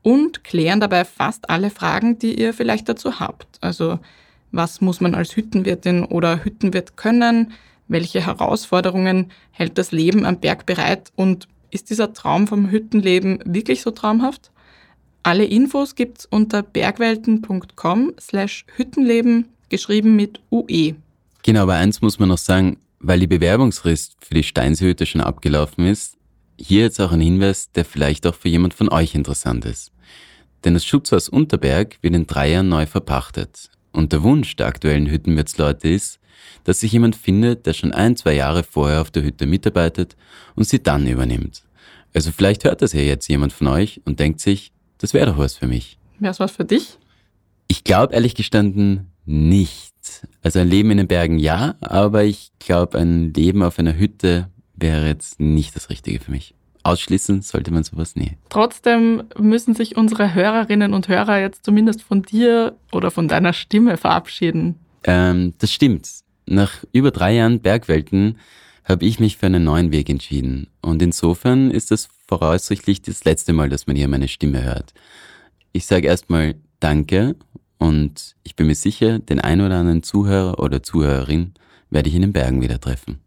und 0.02 0.44
klären 0.44 0.80
dabei 0.80 1.06
fast 1.06 1.50
alle 1.50 1.70
Fragen, 1.70 2.18
die 2.18 2.40
ihr 2.40 2.54
vielleicht 2.54 2.90
dazu 2.90 3.20
habt. 3.20 3.60
Also 3.62 4.00
was 4.52 4.80
muss 4.80 5.02
man 5.02 5.14
als 5.14 5.36
Hüttenwirtin 5.36 6.06
oder 6.06 6.44
Hüttenwirt 6.44 6.96
können? 6.96 7.52
Welche 7.88 8.26
Herausforderungen 8.26 9.32
hält 9.52 9.78
das 9.78 9.92
Leben 9.92 10.26
am 10.26 10.40
Berg 10.40 10.66
bereit? 10.66 11.12
Und 11.16 11.48
ist 11.72 11.90
dieser 11.90 12.14
Traum 12.14 12.48
vom 12.48 12.72
Hüttenleben 12.72 13.40
wirklich 13.44 13.82
so 13.82 13.92
traumhaft? 13.92 14.52
Alle 15.24 15.44
Infos 15.44 15.96
gibt's 15.96 16.26
unter 16.26 16.64
bergwelten.com 16.64 18.14
slash 18.20 18.66
Hüttenleben, 18.78 19.50
geschrieben 19.70 20.16
mit 20.16 20.40
UE. 20.52 20.96
Genau, 21.46 21.62
aber 21.62 21.76
eins 21.76 22.02
muss 22.02 22.18
man 22.18 22.30
noch 22.30 22.40
sagen, 22.40 22.80
weil 22.98 23.20
die 23.20 23.28
Bewerbungsfrist 23.28 24.16
für 24.20 24.34
die 24.34 24.42
Steinseehütte 24.42 25.06
schon 25.06 25.22
abgelaufen 25.22 25.86
ist, 25.86 26.18
hier 26.60 26.82
jetzt 26.82 27.00
auch 27.00 27.12
ein 27.12 27.22
Hinweis, 27.22 27.72
der 27.72 27.86
vielleicht 27.86 28.26
auch 28.26 28.34
für 28.34 28.50
jemand 28.50 28.74
von 28.74 28.90
euch 28.90 29.14
interessant 29.14 29.64
ist. 29.64 29.92
Denn 30.64 30.74
das 30.74 30.84
Schutzhaus 30.84 31.30
Unterberg 31.30 32.00
wird 32.02 32.16
in 32.16 32.26
drei 32.26 32.50
Jahren 32.50 32.70
neu 32.70 32.88
verpachtet. 32.88 33.70
Und 33.92 34.12
der 34.12 34.24
Wunsch 34.24 34.56
der 34.56 34.66
aktuellen 34.66 35.06
Hüttenwirtsleute 35.06 35.88
ist, 35.88 36.20
dass 36.64 36.80
sich 36.80 36.94
jemand 36.94 37.16
findet, 37.16 37.68
der 37.68 37.74
schon 37.74 37.92
ein, 37.92 38.16
zwei 38.16 38.34
Jahre 38.34 38.64
vorher 38.64 39.02
auf 39.02 39.12
der 39.12 39.22
Hütte 39.22 39.46
mitarbeitet 39.46 40.16
und 40.56 40.68
sie 40.68 40.82
dann 40.82 41.06
übernimmt. 41.06 41.62
Also 42.16 42.32
vielleicht 42.32 42.64
hört 42.64 42.82
das 42.82 42.94
ja 42.94 43.02
jetzt 43.02 43.28
jemand 43.28 43.54
von 43.54 43.68
euch 43.68 44.02
und 44.04 44.20
denkt 44.20 44.40
sich, 44.40 44.72
das 44.98 45.14
wäre 45.14 45.28
doch 45.28 45.38
was 45.38 45.58
für 45.58 45.68
mich. 45.68 46.00
Wär's 46.18 46.40
was 46.40 46.54
für 46.54 46.66
dich? 46.66 46.98
Ich 47.68 47.84
glaube 47.84 48.16
ehrlich 48.16 48.34
gestanden 48.34 49.12
nicht. 49.26 49.94
Also 50.44 50.60
ein 50.60 50.70
Leben 50.70 50.92
in 50.92 50.98
den 50.98 51.08
Bergen 51.08 51.40
ja, 51.40 51.76
aber 51.82 52.24
ich 52.24 52.52
glaube, 52.60 53.00
ein 53.00 53.34
Leben 53.34 53.64
auf 53.64 53.80
einer 53.80 53.98
Hütte 53.98 54.50
wäre 54.76 55.08
jetzt 55.08 55.40
nicht 55.40 55.76
das 55.76 55.90
Richtige 55.90 56.20
für 56.20 56.32
mich. 56.32 56.54
Ausschließen 56.84 57.42
sollte 57.42 57.72
man 57.72 57.84
sowas 57.84 58.16
nie. 58.16 58.38
Trotzdem 58.50 59.24
müssen 59.40 59.74
sich 59.74 59.98
unsere 59.98 60.36
Hörerinnen 60.36 60.94
und 60.94 61.08
Hörer 61.08 61.40
jetzt 61.40 61.66
zumindest 61.66 62.04
von 62.04 62.22
dir 62.22 62.76
oder 62.92 63.10
von 63.10 63.28
deiner 63.28 63.54
Stimme 63.54 63.98
verabschieden. 63.98 64.76
Ähm, 65.04 65.54
das 65.58 65.72
stimmt. 65.72 66.08
Nach 66.46 66.84
über 66.92 67.10
drei 67.10 67.34
Jahren 67.34 67.60
Bergwelten 67.60 68.38
habe 68.84 69.06
ich 69.06 69.20
mich 69.20 69.38
für 69.38 69.48
einen 69.48 69.64
neuen 69.64 69.92
Weg 69.92 70.10
entschieden. 70.10 70.68
Und 70.82 71.02
insofern 71.02 71.72
ist 71.72 71.90
das 71.90 72.08
voraussichtlich 72.28 73.02
das 73.02 73.26
letzte 73.26 73.52
Mal, 73.54 73.70
dass 73.70 73.88
man 73.88 73.96
hier 73.96 74.08
meine 74.08 74.28
Stimme 74.28 74.64
hört. 74.64 74.94
Ich 75.72 75.88
sage 75.88 76.08
erstmal 76.08 76.54
Danke 76.80 77.36
und 77.78 78.36
ich 78.44 78.56
bin 78.56 78.68
mir 78.68 78.76
sicher, 78.76 79.20
den 79.20 79.40
ein 79.40 79.62
oder 79.62 79.76
anderen 79.76 80.04
Zuhörer 80.04 80.60
oder 80.60 80.84
Zuhörerin 80.84 81.54
werde 81.90 82.10
ich 82.10 82.16
in 82.16 82.22
den 82.22 82.34
Bergen 82.34 82.62
wieder 82.62 82.80
treffen. 82.80 83.20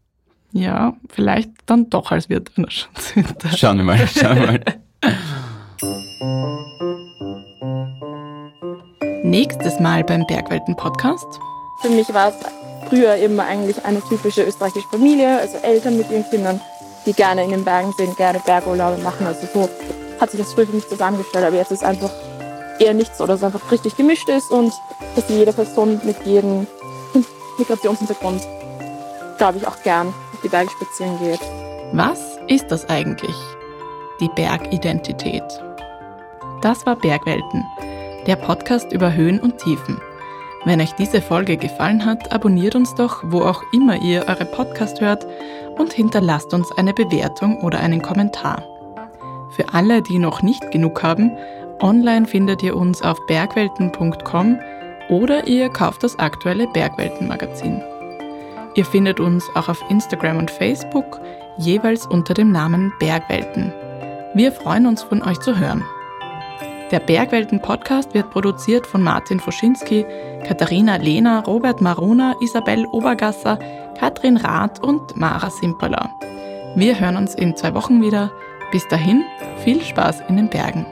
Ja, 0.51 0.95
vielleicht 1.09 1.51
dann 1.67 1.89
doch 1.89 2.11
als 2.11 2.29
Wirt 2.29 2.51
einer 2.57 2.71
Schutzhütte. 2.71 3.55
Schauen 3.55 3.77
wir 3.77 3.83
mal, 3.83 4.07
schauen 4.07 4.37
wir 4.37 4.45
mal. 4.47 4.61
Nächstes 9.23 9.79
Mal 9.79 10.03
beim 10.03 10.25
Bergwelten-Podcast. 10.25 11.39
Für 11.81 11.89
mich 11.89 12.11
war 12.13 12.29
es 12.29 12.35
früher 12.89 13.15
eben 13.15 13.39
eigentlich 13.39 13.85
eine 13.85 14.01
typische 14.01 14.43
österreichische 14.43 14.87
Familie, 14.89 15.39
also 15.39 15.57
Eltern 15.59 15.97
mit 15.97 16.09
ihren 16.09 16.27
Kindern, 16.29 16.59
die 17.05 17.13
gerne 17.13 17.43
in 17.43 17.51
den 17.51 17.63
Bergen 17.63 17.93
sind, 17.95 18.17
gerne 18.17 18.39
Bergurlaube 18.39 19.01
machen. 19.03 19.27
Also 19.27 19.47
so 19.53 19.69
hat 20.19 20.31
sich 20.31 20.39
das 20.39 20.53
früher 20.53 20.65
für 20.65 20.75
mich 20.75 20.87
zusammengestellt, 20.87 21.45
aber 21.45 21.57
jetzt 21.57 21.71
ist 21.71 21.83
einfach 21.83 22.11
eher 22.79 22.93
nichts 22.93 23.17
so, 23.17 23.25
dass 23.25 23.39
es 23.39 23.43
einfach 23.43 23.71
richtig 23.71 23.95
gemischt 23.95 24.29
ist 24.29 24.51
und 24.51 24.73
dass 25.15 25.29
jede 25.29 25.53
Person 25.53 25.99
mit 26.03 26.25
jedem 26.25 26.67
Migrationshintergrund, 27.57 28.41
glaube 29.37 29.57
ich, 29.57 29.67
auch 29.67 29.81
gern 29.83 30.07
auf 30.07 30.41
die 30.43 30.49
Berge 30.49 30.71
spazieren 30.71 31.19
geht. 31.19 31.41
Was 31.93 32.37
ist 32.47 32.67
das 32.69 32.87
eigentlich? 32.89 33.35
Die 34.19 34.29
Bergidentität. 34.29 35.43
Das 36.61 36.85
war 36.85 36.95
Bergwelten, 36.95 37.65
der 38.27 38.35
Podcast 38.35 38.91
über 38.91 39.13
Höhen 39.13 39.39
und 39.39 39.57
Tiefen. 39.57 40.01
Wenn 40.65 40.81
euch 40.81 40.91
diese 40.93 41.21
Folge 41.21 41.55
gefallen 41.55 42.05
hat, 42.05 42.33
abonniert 42.33 42.75
uns 42.75 42.93
doch, 42.95 43.23
wo 43.23 43.41
auch 43.41 43.63
immer 43.71 44.01
ihr 44.01 44.25
eure 44.27 44.43
Podcast 44.43 44.99
hört 44.99 45.25
und 45.77 45.93
hinterlasst 45.93 46.53
uns 46.53 46.69
eine 46.77 46.93
Bewertung 46.93 47.61
oder 47.61 47.79
einen 47.79 48.01
Kommentar. 48.01 48.63
Für 49.51 49.73
alle, 49.73 50.01
die 50.01 50.19
noch 50.19 50.41
nicht 50.41 50.69
genug 50.71 51.01
haben, 51.01 51.31
online 51.81 52.25
findet 52.25 52.63
ihr 52.63 52.75
uns 52.75 53.01
auf 53.01 53.17
bergwelten.com 53.27 54.59
oder 55.09 55.47
ihr 55.47 55.69
kauft 55.69 56.03
das 56.03 56.17
aktuelle 56.19 56.67
Bergwelten-Magazin. 56.67 57.81
Ihr 58.75 58.85
findet 58.85 59.19
uns 59.19 59.43
auch 59.55 59.67
auf 59.67 59.83
Instagram 59.89 60.37
und 60.37 60.51
Facebook, 60.51 61.19
jeweils 61.57 62.05
unter 62.05 62.33
dem 62.33 62.51
Namen 62.51 62.93
Bergwelten. 62.99 63.73
Wir 64.33 64.51
freuen 64.51 64.85
uns, 64.85 65.01
von 65.03 65.23
euch 65.23 65.39
zu 65.39 65.57
hören. 65.57 65.83
Der 66.91 66.99
Bergwelten-Podcast 66.99 68.13
wird 68.13 68.31
produziert 68.31 68.87
von 68.87 69.03
Martin 69.03 69.39
Foschinski, 69.39 70.05
Katharina 70.43 70.95
Lehner, 70.95 71.43
Robert 71.45 71.81
Marona, 71.81 72.35
Isabel 72.41 72.85
Obergasser, 72.87 73.59
Katrin 73.99 74.37
Rath 74.37 74.81
und 74.81 75.15
Mara 75.15 75.49
Simperler. 75.49 76.09
Wir 76.75 76.99
hören 76.99 77.17
uns 77.17 77.35
in 77.35 77.55
zwei 77.55 77.73
Wochen 77.73 78.01
wieder. 78.01 78.31
Bis 78.71 78.87
dahin, 78.87 79.23
viel 79.63 79.81
Spaß 79.81 80.21
in 80.29 80.37
den 80.37 80.49
Bergen. 80.49 80.85